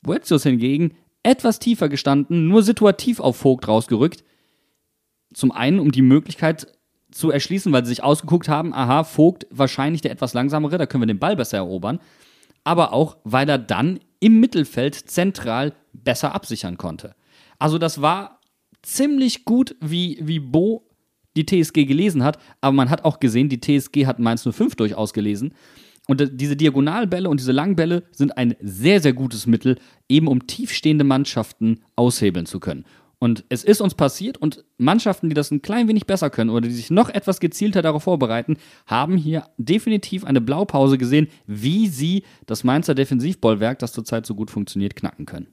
[0.03, 4.25] Boetius hingegen etwas tiefer gestanden, nur situativ auf Vogt rausgerückt.
[5.33, 6.67] Zum einen, um die Möglichkeit
[7.13, 11.03] zu erschließen, weil sie sich ausgeguckt haben, aha, Vogt wahrscheinlich der etwas langsamere, da können
[11.03, 12.01] wir den Ball besser erobern.
[12.65, 17.17] Aber auch, weil er dann im Mittelfeld zentral besser absichern konnte.
[17.59, 18.41] Also das war
[18.81, 20.89] ziemlich gut, wie, wie Bo
[21.37, 25.13] die TSG gelesen hat, aber man hat auch gesehen, die TSG hat Mainz 05 durchaus
[25.13, 25.55] gelesen.
[26.07, 31.05] Und diese Diagonalbälle und diese Langbälle sind ein sehr, sehr gutes Mittel, eben um tiefstehende
[31.05, 32.85] Mannschaften aushebeln zu können.
[33.23, 36.67] Und es ist uns passiert und Mannschaften, die das ein klein wenig besser können oder
[36.67, 42.25] die sich noch etwas gezielter darauf vorbereiten, haben hier definitiv eine Blaupause gesehen, wie sie
[42.47, 45.47] das Mainzer Defensivbollwerk, das zurzeit so gut funktioniert, knacken können.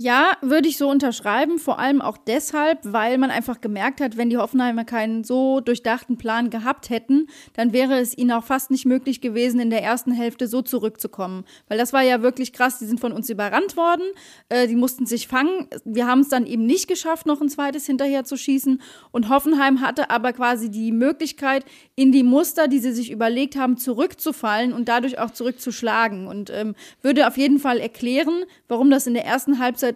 [0.00, 4.30] Ja, würde ich so unterschreiben, vor allem auch deshalb, weil man einfach gemerkt hat, wenn
[4.30, 8.86] die Hoffenheimer keinen so durchdachten Plan gehabt hätten, dann wäre es ihnen auch fast nicht
[8.86, 11.44] möglich gewesen, in der ersten Hälfte so zurückzukommen.
[11.66, 14.04] Weil das war ja wirklich krass, die sind von uns überrannt worden,
[14.50, 15.66] äh, die mussten sich fangen.
[15.84, 18.80] Wir haben es dann eben nicht geschafft, noch ein zweites hinterher zu schießen.
[19.10, 21.64] Und Hoffenheim hatte aber quasi die Möglichkeit,
[21.96, 26.28] in die Muster, die sie sich überlegt haben, zurückzufallen und dadurch auch zurückzuschlagen.
[26.28, 29.87] Und ähm, würde auf jeden Fall erklären, warum das in der ersten Halbzeit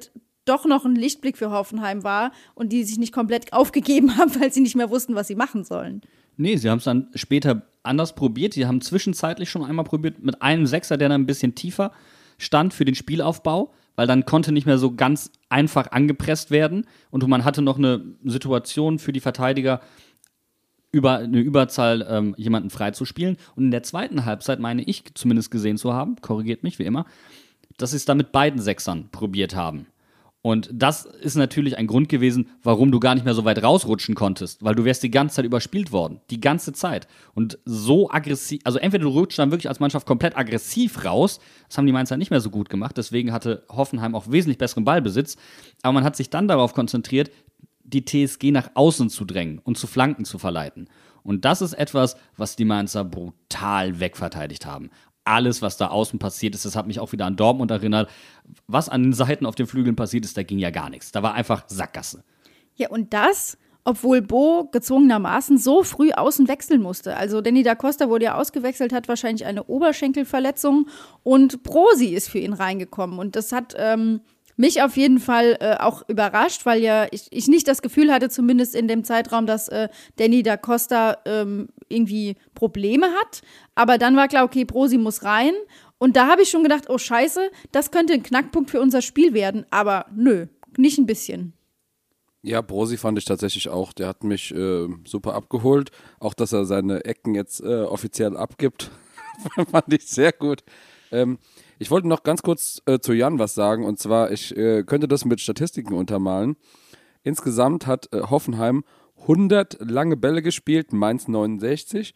[0.45, 4.53] doch noch ein Lichtblick für Hoffenheim war und die sich nicht komplett aufgegeben haben, weil
[4.53, 6.03] sie nicht mehr wussten, was sie machen sollen.
[6.37, 8.55] Nee, sie haben es dann später anders probiert.
[8.55, 11.93] Sie haben zwischenzeitlich schon einmal probiert mit einem Sechser, der dann ein bisschen tiefer
[12.39, 17.27] stand für den Spielaufbau, weil dann konnte nicht mehr so ganz einfach angepresst werden und
[17.29, 19.81] man hatte noch eine Situation für die Verteidiger,
[20.93, 23.39] über eine Überzahl ähm, jemanden freizuspielen.
[23.57, 27.07] Und in der zweiten Halbzeit meine ich zumindest gesehen zu haben, korrigiert mich wie immer,
[27.79, 29.87] dass sie es da mit beiden Sechsern probiert haben.
[30.45, 34.17] Und das ist natürlich ein Grund gewesen, warum du gar nicht mehr so weit rausrutschen
[34.17, 36.21] konntest, weil du wärst die ganze Zeit überspielt worden.
[36.31, 37.07] Die ganze Zeit.
[37.35, 41.79] Und so aggressiv, also entweder du rutschst dann wirklich als Mannschaft komplett aggressiv raus, das
[41.79, 45.37] haben die Mainzer nicht mehr so gut gemacht, deswegen hatte Hoffenheim auch wesentlich besseren Ballbesitz,
[45.83, 47.31] aber man hat sich dann darauf konzentriert,
[47.85, 50.89] die TSG nach außen zu drängen und zu Flanken zu verleiten.
[51.23, 54.91] Und das ist etwas, was die Mainzer brutal wegverteidigt haben
[55.25, 58.11] alles, was da außen passiert ist, das hat mich auch wieder an Dortmund erinnert.
[58.67, 61.13] Was an den Seiten auf den Flügeln passiert ist, da ging ja gar nichts.
[61.13, 62.25] Da war einfach Sackgasse.
[62.75, 67.17] Ja, und das, obwohl Bo gezwungenermaßen so früh außen wechseln musste.
[67.17, 70.89] Also Danny da Costa wurde ja ausgewechselt, hat wahrscheinlich eine Oberschenkelverletzung
[71.23, 73.19] und Brosi ist für ihn reingekommen.
[73.19, 74.21] Und das hat ähm,
[74.63, 78.29] mich auf jeden Fall äh, auch überrascht, weil ja ich, ich nicht das Gefühl hatte,
[78.29, 83.43] zumindest in dem Zeitraum, dass äh, Danny da Costa ähm, irgendwie Probleme hat.
[83.75, 85.53] Aber dann war klar, okay, Brosi muss rein.
[85.99, 89.35] Und da habe ich schon gedacht, oh Scheiße, das könnte ein Knackpunkt für unser Spiel
[89.35, 89.67] werden.
[89.71, 90.47] Aber nö,
[90.77, 91.55] nicht ein bisschen.
[92.43, 93.93] Ja, Brosi fand ich tatsächlich auch.
[93.93, 95.91] Der hat mich äh, super abgeholt.
[96.21, 98.93] Auch, dass er seine Ecken jetzt äh, offiziell abgibt,
[99.71, 100.63] fand ich sehr gut.
[101.11, 101.39] Ähm,
[101.83, 103.85] ich wollte noch ganz kurz äh, zu Jan was sagen.
[103.85, 106.57] Und zwar, ich äh, könnte das mit Statistiken untermalen.
[107.25, 108.85] Insgesamt hat äh, Hoffenheim
[109.23, 112.15] 100 lange Bälle gespielt, Mainz 69.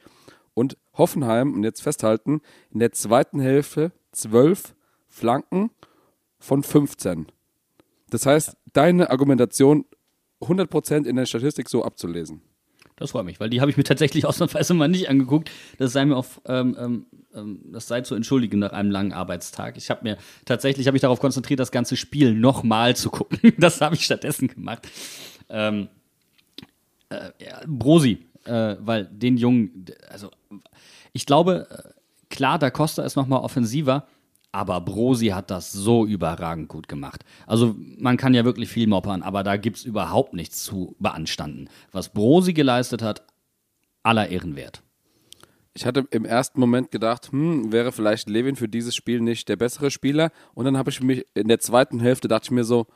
[0.55, 4.77] Und Hoffenheim, und jetzt festhalten, in der zweiten Hälfte 12
[5.09, 5.71] Flanken
[6.39, 7.27] von 15.
[8.11, 9.85] Das heißt, deine Argumentation
[10.43, 12.41] 100% in der Statistik so abzulesen.
[12.97, 15.51] Das freut mich, weil die habe ich mir tatsächlich ausnahmsweise mal nicht angeguckt.
[15.79, 19.77] Das sei mir auf, ähm, ähm, ähm, das sei zu entschuldigen nach einem langen Arbeitstag.
[19.77, 23.39] Ich habe mir tatsächlich habe ich darauf konzentriert, das ganze Spiel nochmal zu gucken.
[23.59, 24.89] Das habe ich stattdessen gemacht.
[25.49, 25.89] Ähm,
[27.11, 30.31] äh, ja, Brosi, äh, weil den Jungen, also
[31.13, 34.07] ich glaube, äh, klar, da Costa ist nochmal offensiver,
[34.57, 37.27] aber Brosi hat das so überragend gut gemacht.
[37.47, 41.69] Also man kann ja wirklich viel moppern, aber da gibt es überhaupt nichts zu beanstanden.
[41.93, 43.23] Was Brosi geleistet hat,
[44.03, 44.83] aller Ehren wert.
[45.75, 49.57] Ich hatte im ersten Moment gedacht, hm, wäre vielleicht Levin für dieses Spiel nicht der
[49.57, 50.31] bessere Spieler.
[50.55, 52.87] Und dann habe ich mich in der zweiten Hälfte dachte ich mir so,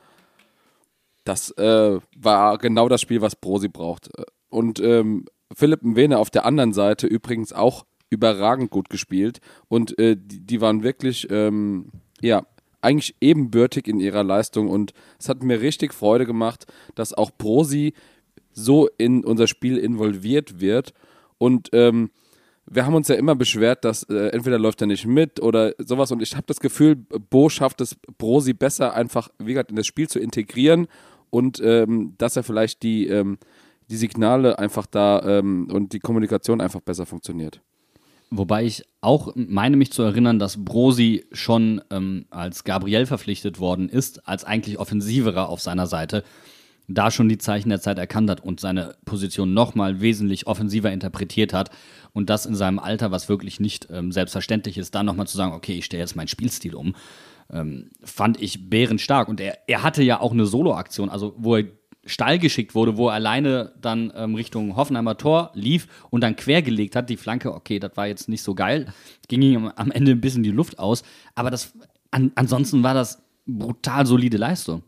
[1.25, 4.09] das äh, war genau das Spiel, was Brosi braucht.
[4.49, 9.41] Und ähm, Philipp Mwene auf der anderen Seite übrigens auch überragend gut gespielt.
[9.67, 11.87] Und äh, die, die, waren wirklich, ähm,
[12.21, 12.45] ja,
[12.81, 14.69] eigentlich ebenbürtig in ihrer Leistung.
[14.69, 17.93] Und es hat mir richtig Freude gemacht, dass auch Brosi
[18.53, 20.93] so in unser Spiel involviert wird.
[21.37, 22.11] Und ähm,
[22.69, 26.11] wir haben uns ja immer beschwert, dass äh, entweder läuft er nicht mit oder sowas.
[26.11, 29.87] Und ich habe das Gefühl, Bo schafft es, Brosi besser einfach, wie gesagt, in das
[29.87, 30.87] Spiel zu integrieren
[31.29, 33.37] und ähm, dass er vielleicht die, ähm,
[33.89, 37.61] die Signale einfach da ähm, und die Kommunikation einfach besser funktioniert.
[38.31, 43.89] Wobei ich auch meine mich zu erinnern, dass Brosi schon ähm, als Gabriel verpflichtet worden
[43.89, 46.23] ist, als eigentlich Offensiverer auf seiner Seite,
[46.87, 51.53] da schon die Zeichen der Zeit erkannt hat und seine Position nochmal wesentlich offensiver interpretiert
[51.53, 51.69] hat.
[52.13, 55.53] Und das in seinem Alter, was wirklich nicht ähm, selbstverständlich ist, da nochmal zu sagen,
[55.53, 56.95] okay, ich stelle jetzt meinen Spielstil um
[57.51, 59.27] ähm, fand ich bärenstark.
[59.27, 61.65] Und er, er hatte ja auch eine Solo-Aktion, also wo er
[62.05, 66.95] Stall geschickt wurde, wo er alleine dann ähm, Richtung Hoffenheimer Tor lief und dann quergelegt
[66.95, 67.09] hat.
[67.09, 68.91] Die Flanke, okay, das war jetzt nicht so geil.
[69.27, 71.03] Ging ihm am Ende ein bisschen die Luft aus.
[71.35, 71.73] Aber das,
[72.09, 74.83] an, ansonsten war das brutal solide Leistung.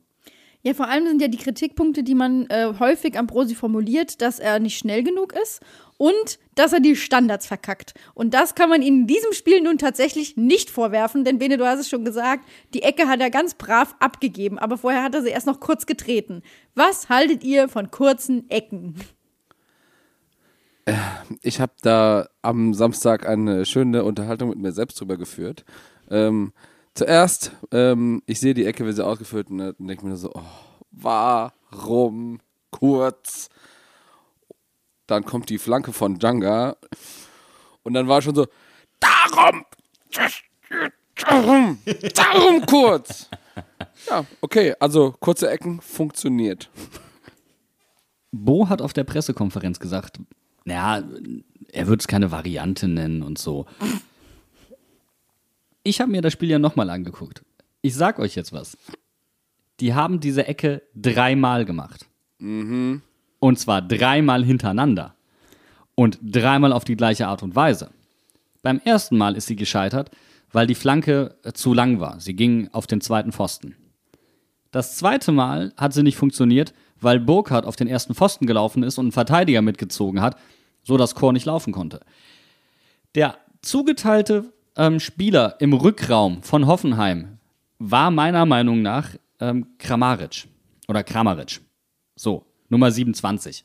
[0.63, 4.39] Ja, vor allem sind ja die Kritikpunkte, die man äh, häufig am Brosi formuliert, dass
[4.39, 5.59] er nicht schnell genug ist
[5.97, 7.93] und dass er die Standards verkackt.
[8.13, 11.65] Und das kann man ihm in diesem Spiel nun tatsächlich nicht vorwerfen, denn Bene, du
[11.65, 15.21] hast es schon gesagt, die Ecke hat er ganz brav abgegeben, aber vorher hat er
[15.21, 16.43] sie erst noch kurz getreten.
[16.75, 18.95] Was haltet ihr von kurzen Ecken?
[20.85, 20.95] Äh,
[21.41, 25.65] ich habe da am Samstag eine schöne Unterhaltung mit mir selbst drüber geführt.
[26.09, 26.53] Ähm,
[26.95, 30.41] Zuerst, ähm, ich sehe die Ecke, wie sie ausgeführt und dann denke mir so, oh,
[30.91, 33.49] warum kurz?
[35.07, 36.77] Dann kommt die Flanke von Djanga
[37.83, 38.47] und dann war schon so,
[38.99, 39.65] darum,
[41.15, 41.79] darum,
[42.13, 43.29] darum kurz.
[44.09, 46.69] Ja, okay, also kurze Ecken funktioniert.
[48.31, 50.19] Bo hat auf der Pressekonferenz gesagt,
[50.65, 51.03] naja,
[51.71, 53.65] er würde es keine Variante nennen und so
[55.83, 57.43] ich habe mir das Spiel ja nochmal angeguckt.
[57.81, 58.77] Ich sag euch jetzt was.
[59.79, 62.07] Die haben diese Ecke dreimal gemacht.
[62.39, 63.01] Mhm.
[63.43, 65.15] Und zwar dreimal hintereinander.
[65.95, 67.91] Und dreimal auf die gleiche Art und Weise.
[68.61, 70.11] Beim ersten Mal ist sie gescheitert,
[70.51, 72.19] weil die Flanke äh, zu lang war.
[72.19, 73.75] Sie ging auf den zweiten Pfosten.
[74.71, 78.97] Das zweite Mal hat sie nicht funktioniert, weil Burkhardt auf den ersten Pfosten gelaufen ist
[78.97, 80.37] und einen Verteidiger mitgezogen hat
[80.83, 82.01] so dass Chor nicht laufen konnte.
[83.15, 87.39] Der zugeteilte ähm, Spieler im Rückraum von Hoffenheim
[87.79, 90.47] war meiner Meinung nach ähm, Kramaric
[90.87, 91.61] oder Kramaric.
[92.15, 93.63] So, Nummer 27.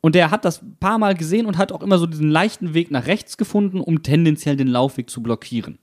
[0.00, 2.90] Und der hat das paar Mal gesehen und hat auch immer so diesen leichten Weg
[2.90, 5.78] nach rechts gefunden, um tendenziell den Laufweg zu blockieren.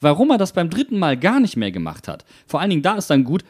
[0.00, 2.94] Warum er das beim dritten Mal gar nicht mehr gemacht hat, vor allen Dingen da
[2.94, 3.44] ist dann gut,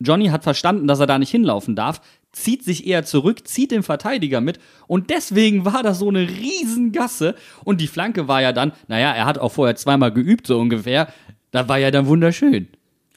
[0.00, 2.00] Johnny hat verstanden, dass er da nicht hinlaufen darf,
[2.32, 4.58] zieht sich eher zurück, zieht den Verteidiger mit
[4.88, 7.34] und deswegen war das so eine Riesengasse
[7.64, 11.10] und die Flanke war ja dann, naja, er hat auch vorher zweimal geübt, so ungefähr,
[11.50, 12.68] da war ja dann wunderschön.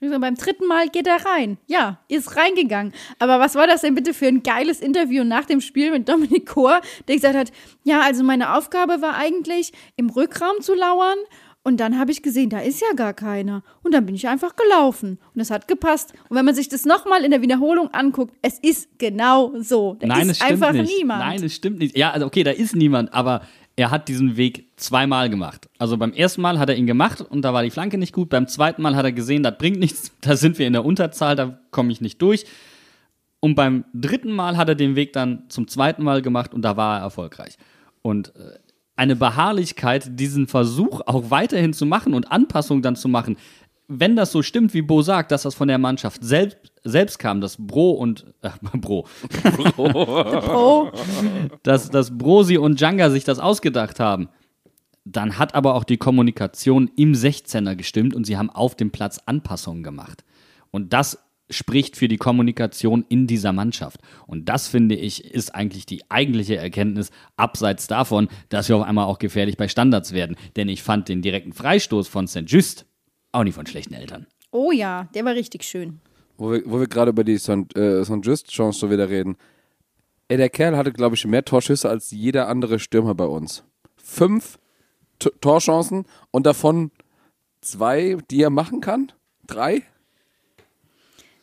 [0.01, 1.57] Beim dritten Mal geht er rein.
[1.67, 2.93] Ja, ist reingegangen.
[3.19, 6.47] Aber was war das denn bitte für ein geiles Interview nach dem Spiel mit Dominik
[6.47, 7.51] Kor, der gesagt hat,
[7.83, 11.17] ja, also meine Aufgabe war eigentlich, im Rückraum zu lauern
[11.61, 13.63] und dann habe ich gesehen, da ist ja gar keiner.
[13.83, 15.19] Und dann bin ich einfach gelaufen.
[15.35, 16.13] Und es hat gepasst.
[16.29, 19.95] Und wenn man sich das nochmal in der Wiederholung anguckt, es ist genau so.
[19.99, 20.97] Da Nein, ist es stimmt einfach nicht.
[20.97, 21.19] niemand.
[21.19, 21.97] Nein, es stimmt nicht.
[21.97, 23.41] Ja, also okay, da ist niemand, aber
[23.79, 25.69] er hat diesen Weg zweimal gemacht.
[25.77, 28.27] Also beim ersten Mal hat er ihn gemacht und da war die Flanke nicht gut.
[28.27, 31.37] Beim zweiten Mal hat er gesehen, das bringt nichts, da sind wir in der Unterzahl,
[31.37, 32.45] da komme ich nicht durch.
[33.39, 36.75] Und beim dritten Mal hat er den Weg dann zum zweiten Mal gemacht und da
[36.75, 37.55] war er erfolgreich.
[38.01, 38.59] Und äh,
[38.97, 43.37] eine Beharrlichkeit, diesen Versuch auch weiterhin zu machen und Anpassungen dann zu machen,
[43.89, 47.41] wenn das so stimmt, wie Bo sagt, dass das von der Mannschaft selbst, selbst kam,
[47.41, 49.07] dass Bro und äh, Bro,
[49.77, 50.91] Oh,
[51.63, 54.29] dass, dass Brosi und Djanga sich das ausgedacht haben,
[55.05, 59.19] dann hat aber auch die Kommunikation im 16er gestimmt und sie haben auf dem Platz
[59.25, 60.23] Anpassungen gemacht.
[60.69, 61.17] Und das
[61.49, 63.99] spricht für die Kommunikation in dieser Mannschaft.
[64.27, 69.05] Und das, finde ich, ist eigentlich die eigentliche Erkenntnis, abseits davon, dass wir auf einmal
[69.05, 70.35] auch gefährlich bei Standards werden.
[70.55, 72.43] Denn ich fand den direkten Freistoß von St.
[72.45, 72.85] Just
[73.31, 74.27] auch nicht von schlechten Eltern.
[74.51, 75.99] oh ja, der war richtig schön.
[76.37, 77.75] Wo wir, wo wir gerade über die St.
[77.75, 78.19] Äh, St.
[78.25, 79.35] Just-Chance so wieder reden.
[80.29, 83.63] Ey, der Kerl hatte, glaube ich, mehr Torschüsse als jeder andere Stürmer bei uns.
[83.97, 84.57] Fünf
[85.19, 86.91] T Torchancen und davon
[87.61, 89.11] zwei, die er machen kann?
[89.47, 89.83] Drei?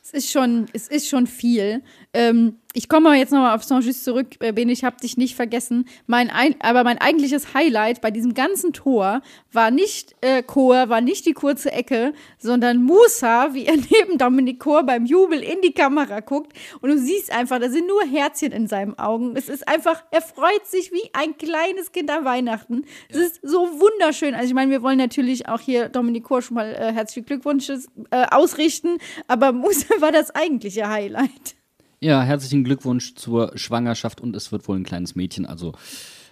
[0.02, 1.82] Es ist schon, es ist schon viel.
[2.14, 5.34] Ähm, ich komme aber jetzt nochmal auf Saint-Just zurück, äh, Ben, ich habe dich nicht
[5.34, 5.88] vergessen.
[6.06, 11.00] Mein ein, aber mein eigentliches Highlight bei diesem ganzen Tor war nicht äh, Chor, war
[11.00, 15.72] nicht die kurze Ecke, sondern Musa, wie er neben Dominik Chor beim Jubel in die
[15.72, 16.52] Kamera guckt.
[16.82, 19.36] Und du siehst einfach, da sind nur Herzchen in seinen Augen.
[19.36, 22.84] Es ist einfach, er freut sich wie ein kleines Kind an Weihnachten.
[23.08, 24.34] Es ist so wunderschön.
[24.34, 27.80] Also ich meine, wir wollen natürlich auch hier Dominik Chor schon mal äh, herzliche Glückwünsche
[28.10, 31.55] äh, ausrichten, aber Musa war das eigentliche Highlight.
[32.00, 35.72] Ja, herzlichen Glückwunsch zur Schwangerschaft und es wird wohl ein kleines Mädchen, also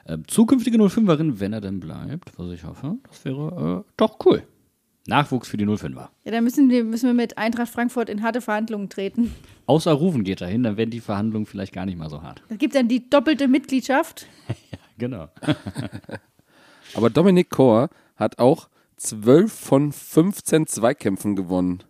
[0.05, 2.97] äh, zukünftige 05erin, wenn er denn bleibt, was ich hoffe.
[3.09, 4.43] Das wäre äh, doch cool.
[5.07, 6.09] Nachwuchs für die 05er.
[6.25, 9.35] Ja, dann müssen wir, müssen wir mit Eintracht Frankfurt in harte Verhandlungen treten.
[9.67, 12.43] Außer Rufen geht dahin, dann werden die Verhandlungen vielleicht gar nicht mal so hart.
[12.49, 14.27] Es gibt dann die doppelte Mitgliedschaft.
[14.97, 15.29] Genau.
[16.95, 21.83] Aber Dominik Kor hat auch 12 von 15 Zweikämpfen gewonnen.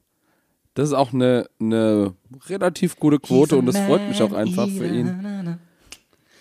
[0.75, 2.15] Das ist auch eine, eine
[2.49, 5.59] relativ gute Quote und das freut mich auch einfach für ihn.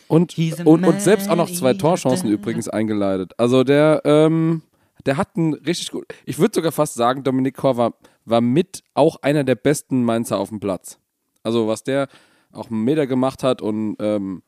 [0.07, 3.33] Und, und, und selbst auch noch zwei Torchancen übrigens eingeleitet.
[3.37, 4.63] Also der, ähm,
[5.05, 6.05] der hat einen richtig gut.
[6.25, 7.93] Ich würde sogar fast sagen, Dominik Kor war,
[8.25, 10.99] war mit auch einer der besten Mainzer auf dem Platz.
[11.43, 12.07] Also was der
[12.51, 14.43] auch einen Meter gemacht hat und ähm,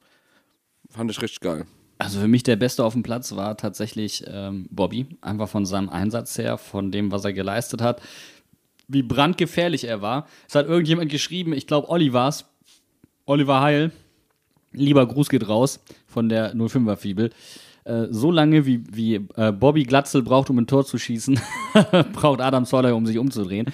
[0.89, 1.65] fand ich richtig geil.
[1.97, 5.07] Also für mich der Beste auf dem Platz war tatsächlich ähm, Bobby.
[5.21, 8.01] Einfach von seinem Einsatz her, von dem, was er geleistet hat.
[8.87, 10.27] Wie brandgefährlich er war.
[10.47, 12.45] Es hat irgendjemand geschrieben, ich glaube Olli war's.
[13.25, 13.91] Oliver Heil.
[14.71, 17.31] Lieber Gruß geht raus von der 05er Fibel.
[17.85, 21.39] Äh, so lange wie, wie äh, Bobby Glatzel braucht, um ein Tor zu schießen,
[22.13, 23.67] braucht Adam Zoller, um sich umzudrehen.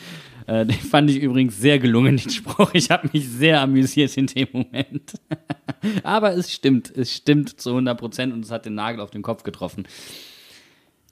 [0.47, 2.71] Äh, den fand ich übrigens sehr gelungen, den Spruch.
[2.73, 5.13] Ich habe mich sehr amüsiert in dem Moment.
[6.03, 9.21] Aber es stimmt, es stimmt zu 100 Prozent und es hat den Nagel auf den
[9.21, 9.87] Kopf getroffen.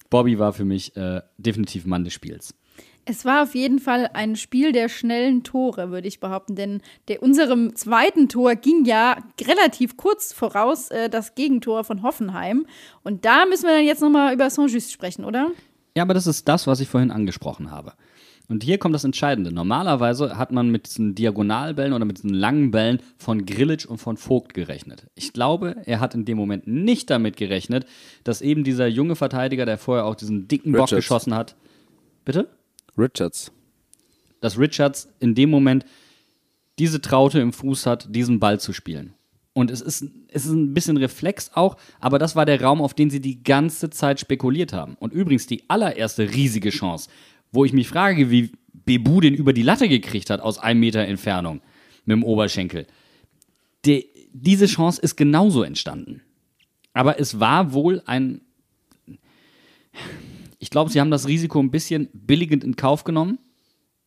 [0.09, 0.91] Bobby war für mich
[1.37, 2.55] definitiv Mann des Spiels.
[3.09, 7.23] Es war auf jeden Fall ein Spiel der schnellen Tore, würde ich behaupten, denn der,
[7.23, 12.67] unserem zweiten Tor ging ja relativ kurz voraus äh, das Gegentor von Hoffenheim.
[13.01, 15.49] Und da müssen wir dann jetzt nochmal über Saint-Just sprechen, oder?
[15.97, 17.93] Ja, aber das ist das, was ich vorhin angesprochen habe.
[18.47, 19.51] Und hier kommt das Entscheidende.
[19.51, 24.17] Normalerweise hat man mit diesen Diagonalbällen oder mit diesen langen Bällen von Grillitsch und von
[24.17, 25.07] Vogt gerechnet.
[25.15, 27.87] Ich glaube, er hat in dem Moment nicht damit gerechnet,
[28.23, 31.55] dass eben dieser junge Verteidiger, der vorher auch diesen dicken Bock geschossen hat.
[32.23, 32.49] Bitte?
[32.97, 33.51] Richards.
[34.41, 35.85] dass Richards in dem Moment
[36.79, 39.13] diese Traute im Fuß hat, diesen Ball zu spielen.
[39.53, 42.93] Und es ist, es ist ein bisschen Reflex auch, aber das war der Raum, auf
[42.93, 44.95] den sie die ganze Zeit spekuliert haben.
[44.99, 47.09] Und übrigens die allererste riesige Chance,
[47.51, 48.53] wo ich mich frage, wie
[48.85, 51.61] Bebu den über die Latte gekriegt hat aus einem Meter Entfernung
[52.05, 52.87] mit dem Oberschenkel.
[53.85, 56.21] Die, diese Chance ist genauso entstanden.
[56.93, 58.41] Aber es war wohl ein.
[60.59, 63.39] Ich glaube, sie haben das Risiko ein bisschen billigend in Kauf genommen,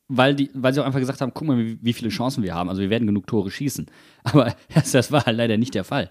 [0.08, 2.54] weil, die, weil sie auch einfach gesagt haben: guck mal, wie, wie viele Chancen wir
[2.54, 2.68] haben.
[2.68, 3.86] Also, wir werden genug Tore schießen.
[4.22, 6.10] Aber das, das war halt leider nicht der Fall.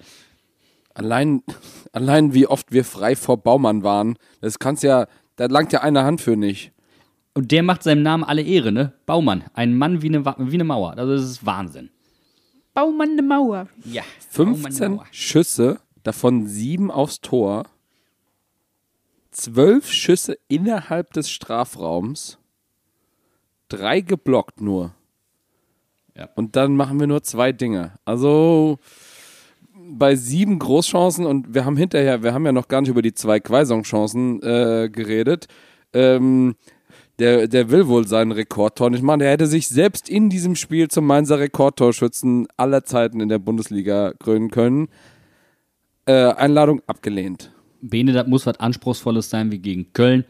[0.93, 1.43] Allein,
[1.93, 6.03] allein wie oft wir frei vor Baumann waren, das kannst ja, da langt ja eine
[6.03, 6.73] Hand für nicht.
[7.33, 8.93] Und der macht seinem Namen alle Ehre, ne?
[9.05, 9.45] Baumann.
[9.53, 10.97] Ein Mann wie eine, wie eine Mauer.
[10.97, 11.91] Also, das ist Wahnsinn.
[12.73, 13.67] Baumann eine Mauer.
[13.85, 14.03] Ja.
[14.29, 17.65] 15 Schüsse, davon sieben aufs Tor,
[19.41, 22.37] zwölf Schüsse innerhalb des Strafraums,
[23.69, 24.93] drei geblockt nur.
[26.15, 26.29] Ja.
[26.35, 27.93] Und dann machen wir nur zwei Dinge.
[28.05, 28.79] Also
[29.73, 33.13] bei sieben Großchancen und wir haben hinterher, wir haben ja noch gar nicht über die
[33.13, 35.47] zwei Quaisong-Chancen äh, geredet.
[35.93, 36.55] Ähm,
[37.19, 39.19] der, der will wohl seinen Rekordtor nicht machen.
[39.19, 44.13] Der hätte sich selbst in diesem Spiel zum Mainzer Rekordtorschützen aller Zeiten in der Bundesliga
[44.19, 44.87] krönen können.
[46.05, 47.51] Äh, Einladung abgelehnt.
[47.81, 50.25] Bene, das muss was Anspruchsvolles sein wie gegen Köln.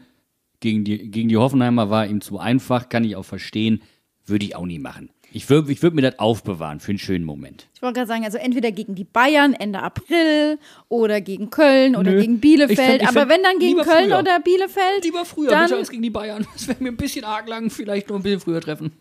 [0.60, 3.82] Gegen die, gegen die Hoffenheimer war ihm zu einfach, kann ich auch verstehen.
[4.26, 5.10] Würde ich auch nie machen.
[5.34, 7.66] Ich würde ich würd mir das aufbewahren für einen schönen Moment.
[7.74, 10.58] Ich wollte gerade sagen, also entweder gegen die Bayern Ende April
[10.90, 12.20] oder gegen Köln oder Nö.
[12.20, 12.78] gegen Bielefeld.
[12.78, 14.18] Ich find- ich Aber wenn dann gegen lieber Köln früher.
[14.18, 16.46] oder Bielefeld, Lieber früher, dann bitte als gegen die Bayern.
[16.52, 18.92] Das wäre mir ein bisschen arg lang, vielleicht noch ein bisschen früher treffen.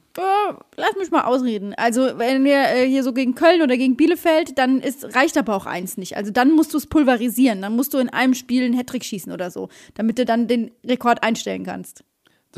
[0.75, 1.73] Lass mich mal ausreden.
[1.75, 5.55] Also wenn wir äh, hier so gegen Köln oder gegen Bielefeld, dann ist, reicht aber
[5.55, 6.17] auch eins nicht.
[6.17, 7.61] Also dann musst du es pulverisieren.
[7.61, 10.71] Dann musst du in einem Spiel einen Hattrick schießen oder so, damit du dann den
[10.85, 12.03] Rekord einstellen kannst.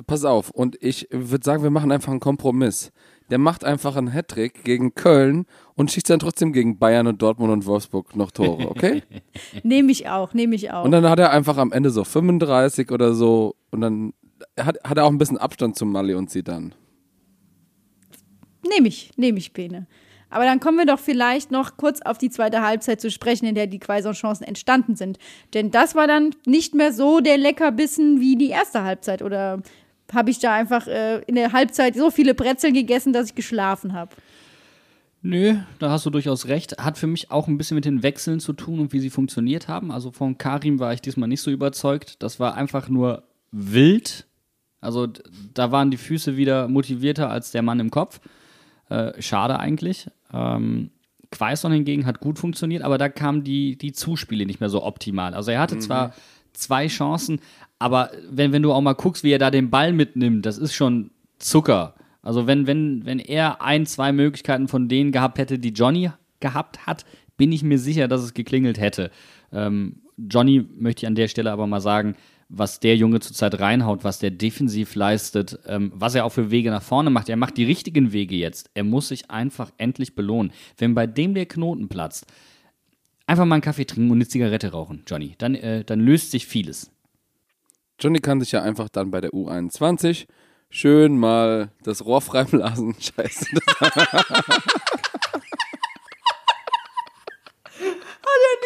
[0.08, 2.92] Pass auf, und ich würde sagen, wir machen einfach einen Kompromiss.
[3.30, 7.52] Der macht einfach einen Hattrick gegen Köln und schießt dann trotzdem gegen Bayern und Dortmund
[7.52, 9.04] und Wolfsburg noch Tore, okay?
[9.64, 10.84] Nehme ich auch, nehme ich auch.
[10.84, 14.14] Und dann hat er einfach am Ende so 35 oder so und dann
[14.60, 16.72] hat, hat er auch ein bisschen Abstand zum Mali und Zidane.
[18.68, 19.88] Nehme ich, nehme ich, Bene.
[20.30, 23.54] Aber dann kommen wir doch vielleicht noch kurz auf die zweite Halbzeit zu sprechen, in
[23.54, 25.20] der die Quaison-Chancen entstanden sind.
[25.54, 29.22] Denn das war dann nicht mehr so der Leckerbissen wie die erste Halbzeit.
[29.22, 29.62] Oder
[30.12, 33.94] habe ich da einfach äh, in der Halbzeit so viele Brezeln gegessen, dass ich geschlafen
[33.94, 34.16] habe?
[35.22, 36.84] Nö, da hast du durchaus recht.
[36.84, 39.68] Hat für mich auch ein bisschen mit den Wechseln zu tun und wie sie funktioniert
[39.68, 39.92] haben.
[39.92, 42.22] Also von Karim war ich diesmal nicht so überzeugt.
[42.24, 44.26] Das war einfach nur wild.
[44.82, 45.08] Also
[45.54, 48.20] da waren die Füße wieder motivierter als der Mann im Kopf.
[48.90, 50.08] Äh, schade eigentlich.
[50.32, 50.92] Ähm,
[51.32, 55.34] Quaison hingegen hat gut funktioniert, aber da kamen die, die Zuspiele nicht mehr so optimal.
[55.34, 56.14] Also er hatte zwar
[56.54, 57.40] zwei Chancen,
[57.80, 60.74] aber wenn, wenn du auch mal guckst, wie er da den Ball mitnimmt, das ist
[60.74, 61.10] schon
[61.40, 61.96] Zucker.
[62.22, 66.86] Also wenn, wenn, wenn er ein, zwei Möglichkeiten von denen gehabt hätte, die Johnny gehabt
[66.86, 67.04] hat,
[67.36, 69.12] bin ich mir sicher, dass es geklingelt hätte.
[69.52, 72.16] Ähm, Johnny möchte ich an der Stelle aber mal sagen,
[72.56, 76.70] was der Junge zurzeit reinhaut, was der defensiv leistet, ähm, was er auch für Wege
[76.70, 77.30] nach vorne macht.
[77.30, 78.70] Er macht die richtigen Wege jetzt.
[78.74, 80.54] Er muss sich einfach endlich belohnen.
[80.78, 82.28] Wenn bei dem der Knoten platzt,
[83.26, 85.36] einfach mal einen Kaffee trinken und eine Zigarette rauchen, Johnny.
[85.38, 86.92] Dann, äh, dann löst sich vieles.
[88.00, 90.28] Johnny kann sich ja einfach dann bei der U21
[90.70, 92.96] schön mal das Rohr freiblasen.
[93.00, 93.48] Scheiße.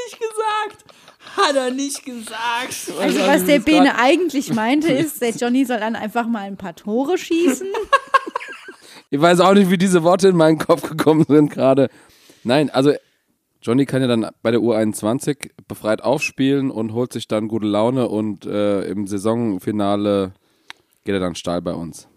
[0.08, 0.86] Nicht gesagt.
[1.36, 3.02] Hat er nicht gesagt.
[3.02, 6.76] Also was der Bene eigentlich meinte, ist, der Johnny soll dann einfach mal ein paar
[6.76, 7.68] Tore schießen.
[9.10, 11.90] Ich weiß auch nicht, wie diese Worte in meinen Kopf gekommen sind gerade.
[12.44, 12.92] Nein, also
[13.62, 18.10] Johnny kann ja dann bei der U21 befreit aufspielen und holt sich dann gute Laune
[18.10, 20.34] und äh, im Saisonfinale
[21.06, 22.10] geht er dann steil bei uns.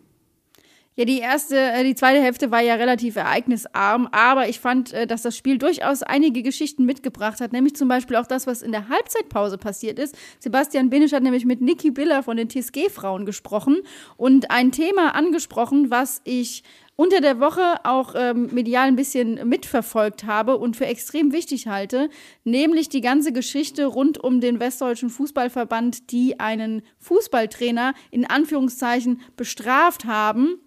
[0.96, 5.06] Ja, die erste, äh, die zweite Hälfte war ja relativ ereignisarm, aber ich fand, äh,
[5.06, 8.72] dass das Spiel durchaus einige Geschichten mitgebracht hat, nämlich zum Beispiel auch das, was in
[8.72, 10.16] der Halbzeitpause passiert ist.
[10.40, 13.78] Sebastian Binisch hat nämlich mit Niki Biller von den TSG-Frauen gesprochen
[14.16, 16.64] und ein Thema angesprochen, was ich
[16.96, 22.10] unter der Woche auch ähm, medial ein bisschen mitverfolgt habe und für extrem wichtig halte,
[22.44, 30.04] nämlich die ganze Geschichte rund um den Westdeutschen Fußballverband, die einen Fußballtrainer in Anführungszeichen bestraft
[30.04, 30.60] haben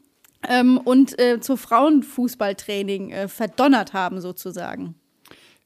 [0.49, 4.95] ähm, und äh, zu Frauenfußballtraining äh, verdonnert haben, sozusagen.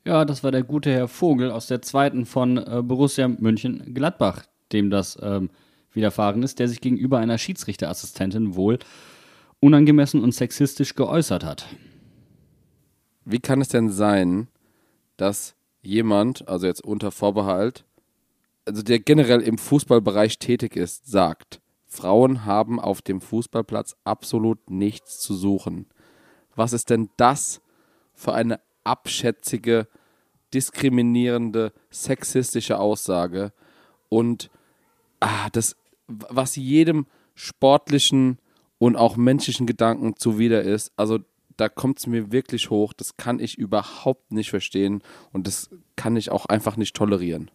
[0.06, 4.44] Ja, das war der gute Herr Vogel aus der zweiten von äh, Borussia München Gladbach,
[4.72, 5.50] dem das ähm,
[5.92, 8.80] widerfahren ist, der sich gegenüber einer Schiedsrichterassistentin wohl
[9.60, 11.66] unangemessen und sexistisch geäußert hat.
[13.26, 14.48] Wie kann es denn sein,
[15.18, 17.84] dass jemand, also jetzt unter Vorbehalt,
[18.66, 21.60] also der generell im Fußballbereich tätig ist, sagt,
[21.98, 25.88] Frauen haben auf dem Fußballplatz absolut nichts zu suchen.
[26.56, 27.60] Was ist denn das
[28.14, 29.88] für eine abschätzige,
[30.54, 33.52] diskriminierende, sexistische Aussage?
[34.10, 34.52] Und
[35.20, 35.76] ah, das,
[36.08, 38.38] was jedem sportlichen
[38.78, 41.20] und auch menschlichen Gedanken zuwider ist, also
[41.58, 42.94] da kommt es mir wirklich hoch.
[42.94, 45.02] Das kann ich überhaupt nicht verstehen
[45.34, 47.50] und das kann ich auch einfach nicht tolerieren.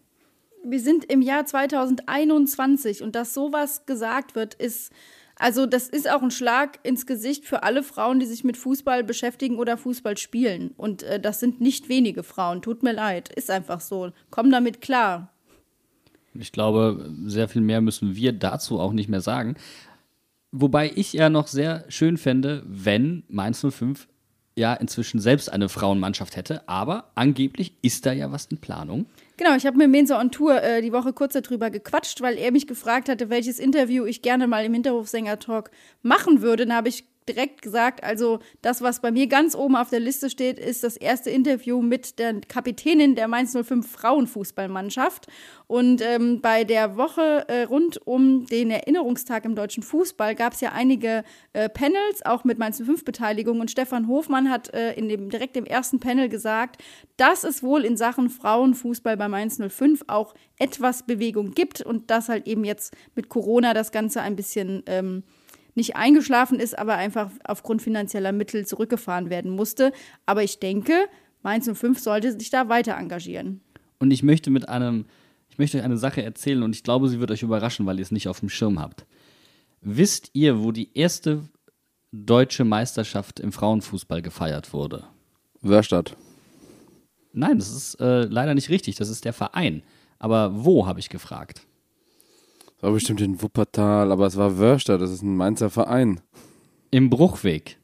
[0.63, 4.91] Wir sind im Jahr 2021 und dass sowas gesagt wird, ist,
[5.35, 9.03] also das ist auch ein Schlag ins Gesicht für alle Frauen, die sich mit Fußball
[9.03, 10.71] beschäftigen oder Fußball spielen.
[10.77, 14.11] Und äh, das sind nicht wenige Frauen, tut mir leid, ist einfach so.
[14.29, 15.33] Komm damit klar.
[16.33, 19.55] Ich glaube, sehr viel mehr müssen wir dazu auch nicht mehr sagen.
[20.51, 24.07] Wobei ich ja noch sehr schön fände, wenn Mainz 05
[24.55, 29.05] ja inzwischen selbst eine Frauenmannschaft hätte, aber angeblich ist da ja was in Planung.
[29.37, 32.51] Genau, ich habe mit Mensa on Tour äh, die Woche kurz darüber gequatscht, weil er
[32.51, 35.71] mich gefragt hatte, welches Interview ich gerne mal im Hinterhofsänger-Talk
[36.03, 36.65] machen würde.
[36.65, 40.29] Dann habe ich direkt gesagt, also das, was bei mir ganz oben auf der Liste
[40.29, 45.27] steht, ist das erste Interview mit der Kapitänin der Mainz 05 Frauenfußballmannschaft.
[45.67, 50.61] Und ähm, bei der Woche äh, rund um den Erinnerungstag im deutschen Fußball gab es
[50.61, 53.59] ja einige äh, Panels, auch mit Mainz 05 Beteiligung.
[53.59, 56.83] Und Stefan Hofmann hat äh, in dem, direkt im ersten Panel gesagt,
[57.17, 62.29] dass es wohl in Sachen Frauenfußball bei Mainz 05 auch etwas Bewegung gibt und dass
[62.29, 65.23] halt eben jetzt mit Corona das Ganze ein bisschen ähm,
[65.75, 69.91] nicht eingeschlafen ist, aber einfach aufgrund finanzieller Mittel zurückgefahren werden musste.
[70.25, 70.93] Aber ich denke,
[71.41, 73.61] Mainz 05 sollte sich da weiter engagieren.
[73.99, 75.05] Und ich möchte mit einem,
[75.49, 78.03] ich möchte euch eine Sache erzählen und ich glaube, sie wird euch überraschen, weil ihr
[78.03, 79.05] es nicht auf dem Schirm habt.
[79.81, 81.43] Wisst ihr, wo die erste
[82.11, 85.05] deutsche Meisterschaft im Frauenfußball gefeiert wurde?
[85.61, 86.15] Wörstadt.
[87.33, 88.95] Nein, das ist äh, leider nicht richtig.
[88.95, 89.83] Das ist der Verein.
[90.19, 91.65] Aber wo, habe ich gefragt.
[92.83, 96.19] War bestimmt in Wuppertal, aber es war Wörstadt, das ist ein Mainzer Verein.
[96.91, 97.79] Im Bruchweg.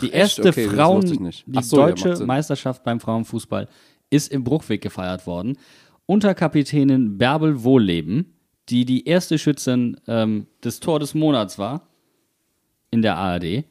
[0.00, 0.38] die echt?
[0.38, 1.44] erste Okay, das Frauen, wusste ich nicht.
[1.48, 2.28] die Ach so, ja, deutsche Sinn.
[2.28, 3.66] Meisterschaft beim Frauenfußball
[4.10, 5.58] ist im Bruchweg gefeiert worden.
[6.06, 8.36] Unter Kapitänin Bärbel Wohlleben,
[8.68, 11.88] die die erste Schützin ähm, des Tor des Monats war
[12.92, 13.64] in der ARD.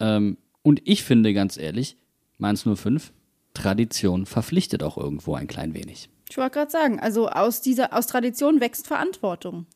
[0.00, 1.98] Ähm, und ich finde ganz ehrlich,
[2.38, 3.12] Mainz 05,
[3.52, 6.08] Tradition verpflichtet auch irgendwo ein klein wenig.
[6.30, 9.66] Ich wollte gerade sagen, also aus dieser, aus Tradition wächst Verantwortung.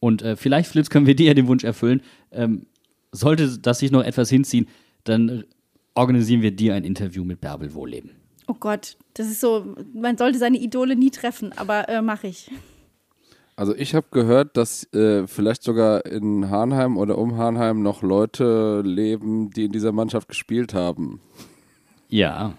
[0.00, 2.02] Und äh, vielleicht, Flitz, können wir dir ja den Wunsch erfüllen.
[2.30, 2.66] Ähm,
[3.12, 4.68] sollte das sich noch etwas hinziehen,
[5.04, 5.44] dann
[5.94, 8.12] organisieren wir dir ein Interview mit Bärbel Wohlleben.
[8.46, 12.50] Oh Gott, das ist so, man sollte seine Idole nie treffen, aber äh, mache ich.
[13.56, 18.82] Also ich habe gehört, dass äh, vielleicht sogar in Hahnheim oder um Hahnheim noch Leute
[18.84, 21.20] leben, die in dieser Mannschaft gespielt haben.
[22.08, 22.54] Ja.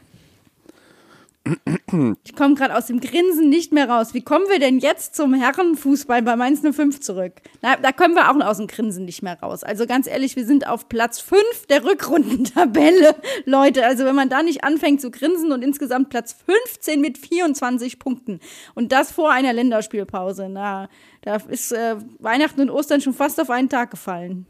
[2.24, 4.14] Ich komme gerade aus dem Grinsen nicht mehr raus.
[4.14, 7.34] Wie kommen wir denn jetzt zum Herrenfußball bei Mainz 05 zurück?
[7.62, 9.64] Na, da kommen wir auch aus dem Grinsen nicht mehr raus.
[9.64, 13.16] Also ganz ehrlich, wir sind auf Platz 5 der Rückrundentabelle,
[13.46, 13.86] Leute.
[13.86, 18.40] Also wenn man da nicht anfängt zu grinsen und insgesamt Platz 15 mit 24 Punkten
[18.76, 20.90] und das vor einer Länderspielpause, na,
[21.22, 24.46] da ist äh, Weihnachten und Ostern schon fast auf einen Tag gefallen.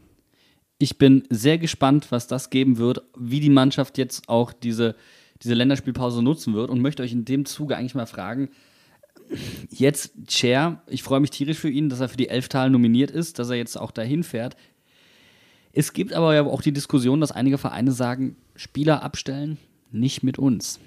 [0.78, 4.96] Ich bin sehr gespannt, was das geben wird, wie die Mannschaft jetzt auch diese,
[5.42, 8.50] diese Länderspielpause nutzen wird und möchte euch in dem Zuge eigentlich mal fragen,
[9.70, 13.38] jetzt Cher, ich freue mich tierisch für ihn, dass er für die Elftal nominiert ist,
[13.38, 14.56] dass er jetzt auch dahin fährt.
[15.72, 19.56] Es gibt aber ja auch die Diskussion, dass einige Vereine sagen, Spieler abstellen,
[19.92, 20.80] nicht mit uns.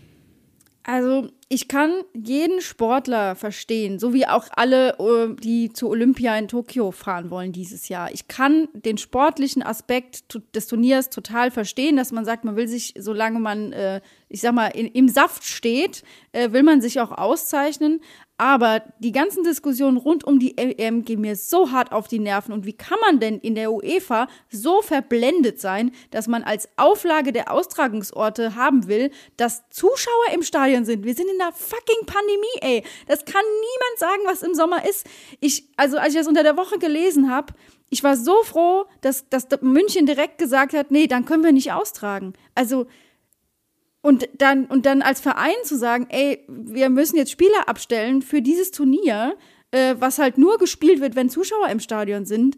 [0.85, 6.49] Also, ich kann jeden Sportler verstehen, so wie auch alle, äh, die zu Olympia in
[6.49, 8.11] Tokio fahren wollen dieses Jahr.
[8.11, 12.95] Ich kann den sportlichen Aspekt des Turniers total verstehen, dass man sagt, man will sich,
[12.97, 16.03] solange man, äh, ich sag mal, im Saft steht,
[16.33, 18.01] äh, will man sich auch auszeichnen.
[18.43, 22.51] Aber die ganzen Diskussionen rund um die EM gehen mir so hart auf die Nerven.
[22.51, 27.31] Und wie kann man denn in der UEFA so verblendet sein, dass man als Auflage
[27.31, 31.05] der Austragungsorte haben will, dass Zuschauer im Stadion sind?
[31.05, 32.83] Wir sind in einer fucking Pandemie, ey.
[33.07, 35.07] Das kann niemand sagen, was im Sommer ist.
[35.39, 37.53] Ich, also als ich das unter der Woche gelesen habe,
[37.89, 41.71] ich war so froh, dass, dass München direkt gesagt hat, nee, dann können wir nicht
[41.71, 42.33] austragen.
[42.55, 42.87] Also
[44.03, 48.41] und dann, und dann als Verein zu sagen, ey, wir müssen jetzt Spieler abstellen für
[48.41, 49.37] dieses Turnier,
[49.71, 52.57] äh, was halt nur gespielt wird, wenn Zuschauer im Stadion sind,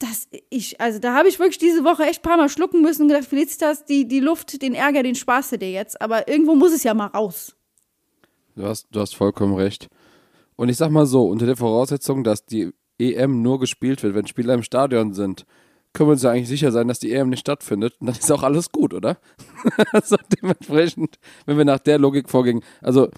[0.00, 3.02] das ich, also da habe ich wirklich diese Woche echt ein paar Mal schlucken müssen
[3.02, 6.02] und gedacht, Felicitas, die, die Luft, den Ärger, den du dir jetzt.
[6.02, 7.54] Aber irgendwo muss es ja mal raus.
[8.56, 9.86] Du hast, du hast vollkommen recht.
[10.56, 14.26] Und ich sag mal so, unter der Voraussetzung, dass die EM nur gespielt wird, wenn
[14.26, 15.46] Spieler im Stadion sind,
[15.94, 17.94] können wir uns ja eigentlich sicher sein, dass die EM nicht stattfindet.
[18.00, 19.16] Und dann ist auch alles gut, oder?
[19.92, 22.60] also dementsprechend, wenn wir nach der Logik vorgehen.
[22.82, 23.08] Also,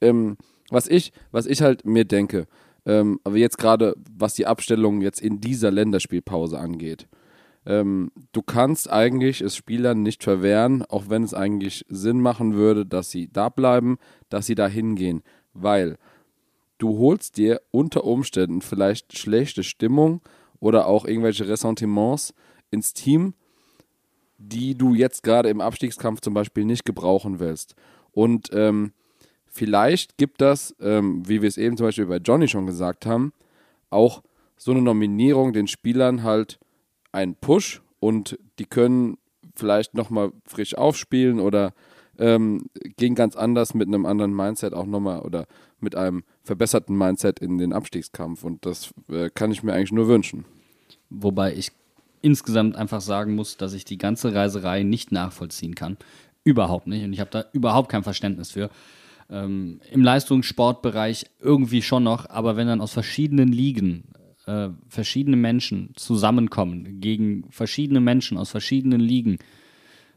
[0.00, 0.36] ähm,
[0.70, 2.46] was ich, was ich halt mir denke,
[2.84, 7.08] ähm, aber jetzt gerade, was die Abstellung jetzt in dieser Länderspielpause angeht,
[7.64, 12.84] ähm, du kannst eigentlich es Spielern nicht verwehren, auch wenn es eigentlich Sinn machen würde,
[12.84, 15.22] dass sie da bleiben, dass sie da hingehen,
[15.54, 15.96] weil
[16.78, 20.20] du holst dir unter Umständen vielleicht schlechte Stimmung
[20.60, 22.34] oder auch irgendwelche Ressentiments
[22.70, 23.34] ins Team,
[24.38, 27.74] die du jetzt gerade im Abstiegskampf zum Beispiel nicht gebrauchen willst.
[28.12, 28.92] Und ähm,
[29.46, 33.32] vielleicht gibt das, ähm, wie wir es eben zum Beispiel bei Johnny schon gesagt haben,
[33.90, 34.22] auch
[34.56, 36.58] so eine Nominierung den Spielern halt
[37.12, 39.18] einen Push und die können
[39.54, 41.72] vielleicht nochmal frisch aufspielen oder
[42.18, 45.46] ähm, gehen ganz anders mit einem anderen Mindset auch nochmal oder
[45.80, 48.44] mit einem verbesserten Mindset in den Abstiegskampf.
[48.44, 50.44] Und das äh, kann ich mir eigentlich nur wünschen.
[51.10, 51.72] Wobei ich
[52.22, 55.96] insgesamt einfach sagen muss, dass ich die ganze Reiserei nicht nachvollziehen kann.
[56.44, 57.04] Überhaupt nicht.
[57.04, 58.70] Und ich habe da überhaupt kein Verständnis für.
[59.28, 64.04] Ähm, Im Leistungssportbereich irgendwie schon noch, aber wenn dann aus verschiedenen Ligen
[64.46, 69.38] äh, verschiedene Menschen zusammenkommen, gegen verschiedene Menschen aus verschiedenen Ligen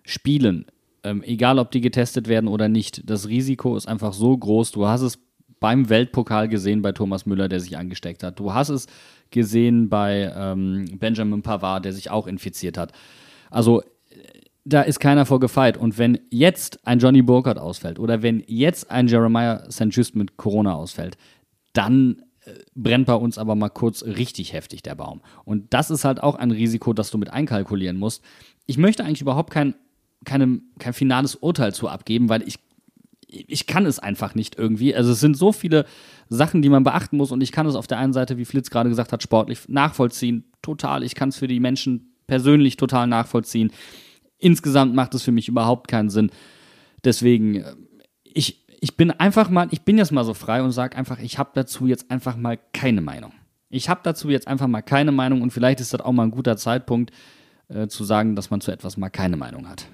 [0.04, 0.66] spielen,
[1.04, 4.72] ähm, egal ob die getestet werden oder nicht, das Risiko ist einfach so groß.
[4.72, 5.18] Du hast es
[5.60, 8.40] beim Weltpokal gesehen bei Thomas Müller, der sich angesteckt hat.
[8.40, 8.88] Du hast es
[9.32, 12.92] gesehen bei ähm, Benjamin Pavard, der sich auch infiziert hat.
[13.50, 13.84] Also
[14.66, 15.78] da ist keiner vor gefeit.
[15.78, 19.88] Und wenn jetzt ein Johnny Burkhardt ausfällt oder wenn jetzt ein Jeremiah St.
[19.90, 21.18] Just mit Corona ausfällt,
[21.74, 25.22] dann äh, brennt bei uns aber mal kurz richtig heftig der Baum.
[25.44, 28.24] Und das ist halt auch ein Risiko, das du mit einkalkulieren musst.
[28.66, 29.76] Ich möchte eigentlich überhaupt kein,
[30.26, 32.60] keine, kein finales Urteil zu abgeben, weil ich,
[33.32, 34.96] ich kann es einfach nicht irgendwie.
[34.96, 35.86] Also es sind so viele
[36.30, 38.70] Sachen, die man beachten muss und ich kann es auf der einen Seite, wie Flitz
[38.70, 41.04] gerade gesagt hat, sportlich nachvollziehen, total.
[41.04, 43.72] Ich kann es für die Menschen persönlich total nachvollziehen.
[44.38, 46.32] Insgesamt macht es für mich überhaupt keinen Sinn.
[47.04, 47.76] Deswegen, äh,
[48.24, 51.38] ich, ich bin einfach mal, ich bin jetzt mal so frei und sage einfach, ich
[51.38, 53.34] habe dazu jetzt einfach mal keine Meinung.
[53.70, 56.32] Ich habe dazu jetzt einfach mal keine Meinung und vielleicht ist das auch mal ein
[56.32, 57.12] guter Zeitpunkt
[57.68, 59.88] äh, zu sagen, dass man zu etwas mal keine Meinung hat.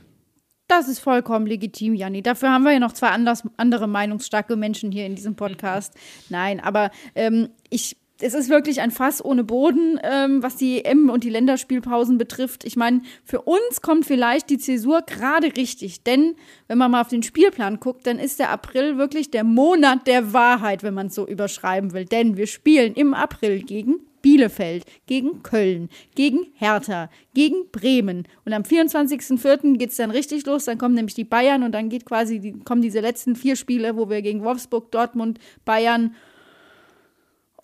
[0.67, 2.23] Das ist vollkommen legitim, Janni.
[2.23, 5.93] Dafür haben wir ja noch zwei anders, andere meinungsstarke Menschen hier in diesem Podcast.
[6.29, 11.09] Nein, aber ähm, ich es ist wirklich ein Fass ohne Boden, ähm, was die EM
[11.09, 12.63] und die Länderspielpausen betrifft.
[12.63, 16.35] Ich meine, für uns kommt vielleicht die Zäsur gerade richtig, denn
[16.67, 20.31] wenn man mal auf den Spielplan guckt, dann ist der April wirklich der Monat der
[20.31, 22.05] Wahrheit, wenn man es so überschreiben will.
[22.05, 28.27] Denn wir spielen im April gegen Bielefeld, gegen Köln, gegen Hertha, gegen Bremen.
[28.43, 29.77] Und am 24.04.
[29.77, 30.65] geht es dann richtig los.
[30.65, 33.95] Dann kommen nämlich die Bayern und dann geht quasi die, kommen diese letzten vier Spiele,
[33.97, 36.15] wo wir gegen Wolfsburg, Dortmund, Bayern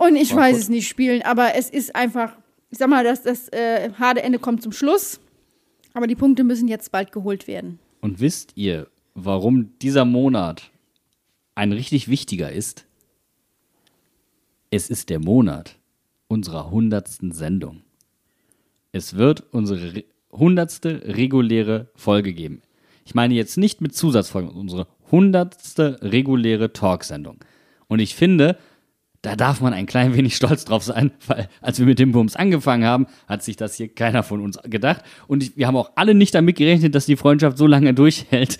[0.01, 2.35] und ich weiß es nicht spielen, aber es ist einfach,
[2.71, 5.19] ich sag mal, das, das äh, harte Ende kommt zum Schluss.
[5.93, 7.77] Aber die Punkte müssen jetzt bald geholt werden.
[8.01, 10.71] Und wisst ihr, warum dieser Monat
[11.53, 12.87] ein richtig wichtiger ist?
[14.71, 15.77] Es ist der Monat
[16.31, 17.81] unserer hundertsten Sendung.
[18.93, 22.61] Es wird unsere hundertste reguläre Folge geben.
[23.05, 27.43] Ich meine jetzt nicht mit Zusatzfolgen, unsere hundertste reguläre Talksendung.
[27.89, 28.57] Und ich finde,
[29.21, 32.35] da darf man ein klein wenig stolz drauf sein, weil als wir mit dem Bums
[32.35, 35.03] angefangen haben, hat sich das hier keiner von uns gedacht.
[35.27, 38.57] Und wir haben auch alle nicht damit gerechnet, dass die Freundschaft so lange durchhält,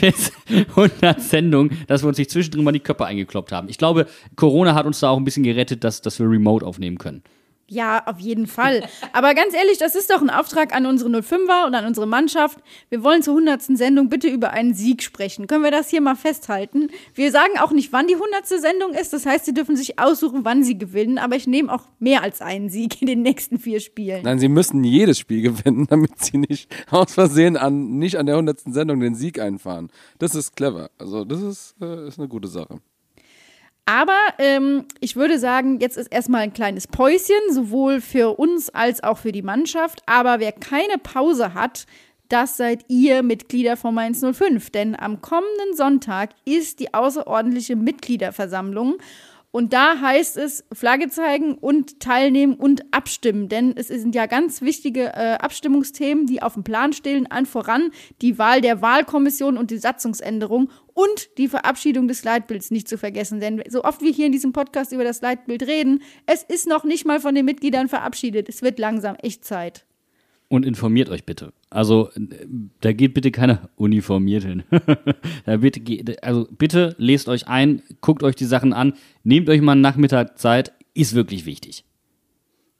[0.00, 0.32] bis
[0.68, 3.68] 100 Sendungen, dass wir uns nicht zwischendrin mal die Köpfe eingekloppt haben.
[3.68, 4.06] Ich glaube,
[4.36, 7.22] Corona hat uns da auch ein bisschen gerettet, dass, dass wir remote aufnehmen können.
[7.68, 8.84] Ja, auf jeden Fall.
[9.12, 12.58] Aber ganz ehrlich, das ist doch ein Auftrag an unsere 05er und an unsere Mannschaft.
[12.90, 13.62] Wir wollen zur 100.
[13.76, 15.46] Sendung bitte über einen Sieg sprechen.
[15.46, 16.90] Können wir das hier mal festhalten?
[17.14, 18.46] Wir sagen auch nicht, wann die 100.
[18.46, 19.12] Sendung ist.
[19.12, 21.16] Das heißt, Sie dürfen sich aussuchen, wann Sie gewinnen.
[21.18, 24.22] Aber ich nehme auch mehr als einen Sieg in den nächsten vier Spielen.
[24.24, 28.34] Nein, Sie müssen jedes Spiel gewinnen, damit Sie nicht aus Versehen an, nicht an der
[28.34, 28.60] 100.
[28.66, 29.90] Sendung den Sieg einfahren.
[30.18, 30.90] Das ist clever.
[30.98, 32.78] Also, das ist, äh, ist eine gute Sache.
[33.86, 39.02] Aber ähm, ich würde sagen, jetzt ist erstmal ein kleines Päuschen, sowohl für uns als
[39.02, 40.02] auch für die Mannschaft.
[40.06, 41.86] Aber wer keine Pause hat,
[42.30, 44.70] das seid ihr Mitglieder von Mainz 05.
[44.70, 48.96] Denn am kommenden Sonntag ist die außerordentliche Mitgliederversammlung.
[49.54, 53.48] Und da heißt es Flagge zeigen und teilnehmen und abstimmen.
[53.48, 57.30] Denn es sind ja ganz wichtige äh, Abstimmungsthemen, die auf dem Plan stehen.
[57.30, 62.88] An voran die Wahl der Wahlkommission und die Satzungsänderung und die Verabschiedung des Leitbilds nicht
[62.88, 63.38] zu vergessen.
[63.38, 66.82] Denn so oft wir hier in diesem Podcast über das Leitbild reden, es ist noch
[66.82, 68.48] nicht mal von den Mitgliedern verabschiedet.
[68.48, 69.86] Es wird langsam echt Zeit
[70.54, 71.52] und informiert euch bitte.
[71.70, 72.10] Also
[72.80, 74.62] da geht bitte keiner uniformiert hin.
[75.46, 79.72] da bitte, also bitte lest euch ein, guckt euch die Sachen an, nehmt euch mal
[79.72, 81.84] einen Nachmittag Zeit, ist wirklich wichtig.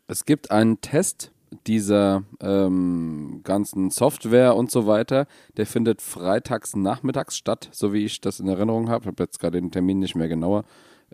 [0.06, 1.32] Es gibt einen Test
[1.66, 8.20] dieser ähm, ganzen Software und so weiter, der findet freitags nachmittags statt, so wie ich
[8.20, 9.04] das in Erinnerung habe.
[9.04, 10.64] Ich habe jetzt gerade den Termin nicht mehr genauer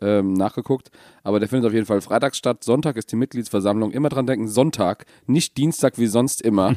[0.00, 0.90] ähm, nachgeguckt.
[1.22, 2.64] Aber der findet auf jeden Fall freitags statt.
[2.64, 3.92] Sonntag ist die Mitgliedsversammlung.
[3.92, 6.76] Immer dran denken, Sonntag, nicht Dienstag wie sonst immer.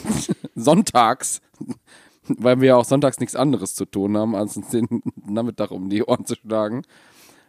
[0.54, 1.40] Sonntags.
[2.26, 5.88] Weil wir ja auch sonntags nichts anderes zu tun haben, als uns den Nachmittag um
[5.90, 6.82] die Ohren zu schlagen.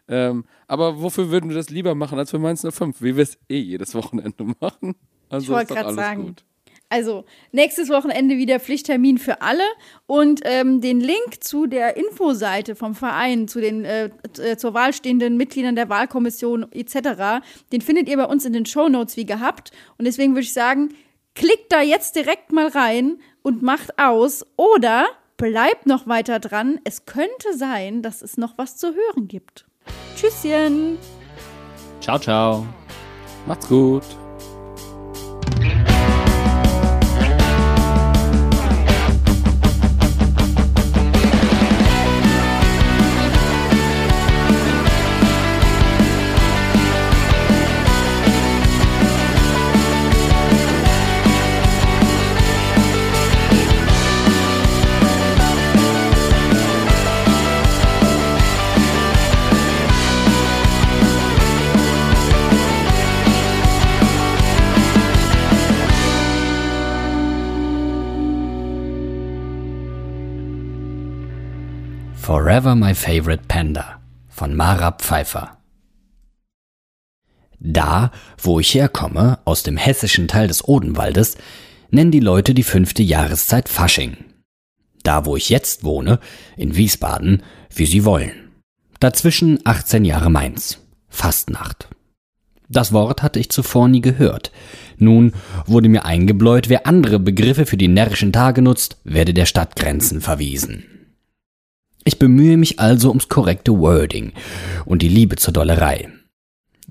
[0.08, 3.02] Ähm, aber wofür würden wir das lieber machen als für Mainz 05?
[3.02, 4.96] Wie wir es eh jedes Wochenende machen.
[5.30, 6.26] Also ich wollte gerade sagen.
[6.28, 6.44] Gut.
[6.92, 7.24] Also
[7.54, 9.64] nächstes Wochenende wieder Pflichttermin für alle
[10.08, 14.92] und ähm, den Link zu der Infoseite vom Verein, zu den äh, äh, zur Wahl
[14.92, 19.72] stehenden Mitgliedern der Wahlkommission etc., den findet ihr bei uns in den Shownotes wie gehabt.
[19.98, 20.90] Und deswegen würde ich sagen,
[21.34, 25.06] klickt da jetzt direkt mal rein und macht aus oder
[25.38, 26.82] bleibt noch weiter dran.
[26.84, 29.66] Es könnte sein, dass es noch was zu hören gibt.
[30.18, 30.98] Tschüsschen.
[32.02, 32.68] Ciao, ciao.
[33.48, 34.04] Macht's gut.
[72.34, 75.58] Forever My Favorite Panda von Mara Pfeiffer.
[77.60, 81.36] Da, wo ich herkomme, aus dem hessischen Teil des Odenwaldes,
[81.90, 84.16] nennen die Leute die fünfte Jahreszeit Fasching.
[85.04, 86.22] Da, wo ich jetzt wohne,
[86.56, 87.44] in Wiesbaden,
[87.76, 88.52] wie sie wollen.
[89.02, 90.80] Dazwischen 18 Jahre Mainz.
[91.10, 91.90] Fastnacht.
[92.70, 94.54] Das Wort hatte ich zuvor nie gehört.
[94.96, 95.34] Nun
[95.66, 100.86] wurde mir eingebläut, wer andere Begriffe für die närrischen Tage nutzt, werde der Stadtgrenzen verwiesen.
[102.04, 104.34] Ich bemühe mich also ums korrekte Wording
[104.86, 106.10] und die Liebe zur Dollerei.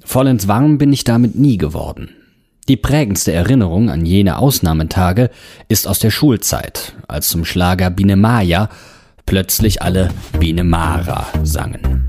[0.05, 2.11] Vollends warm bin ich damit nie geworden.
[2.69, 5.31] Die prägendste Erinnerung an jene Ausnahmetage
[5.69, 8.69] ist aus der Schulzeit, als zum Schlager Biene Maya
[9.27, 12.07] plötzlich alle Biene Mara sangen.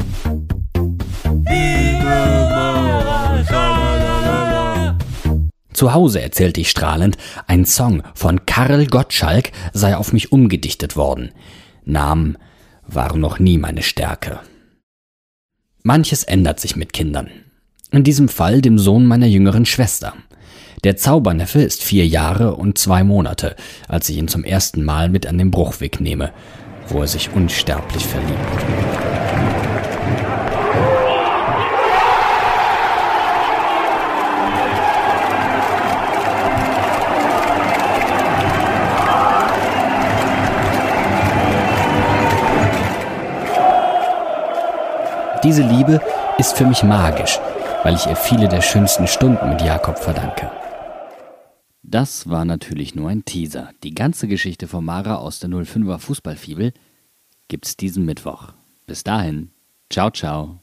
[5.73, 11.31] Zu Hause erzählte ich strahlend, ein Song von Karl Gottschalk sei auf mich umgedichtet worden.
[11.83, 12.37] Namen
[12.93, 14.39] waren noch nie meine Stärke.
[15.83, 17.29] Manches ändert sich mit Kindern.
[17.91, 20.13] In diesem Fall dem Sohn meiner jüngeren Schwester.
[20.83, 23.55] Der Zauberneffe ist vier Jahre und zwei Monate,
[23.87, 26.31] als ich ihn zum ersten Mal mit an den Bruchweg nehme,
[26.87, 29.10] wo er sich unsterblich verliebt.
[45.43, 45.99] Diese Liebe
[46.37, 47.39] ist für mich magisch,
[47.83, 50.51] weil ich ihr viele der schönsten Stunden mit Jakob verdanke.
[51.81, 53.71] Das war natürlich nur ein Teaser.
[53.83, 56.73] Die ganze Geschichte von Mara aus der 05er Fußballfibel
[57.47, 58.53] gibt's diesen Mittwoch.
[58.85, 59.49] Bis dahin,
[59.89, 60.60] ciao, ciao.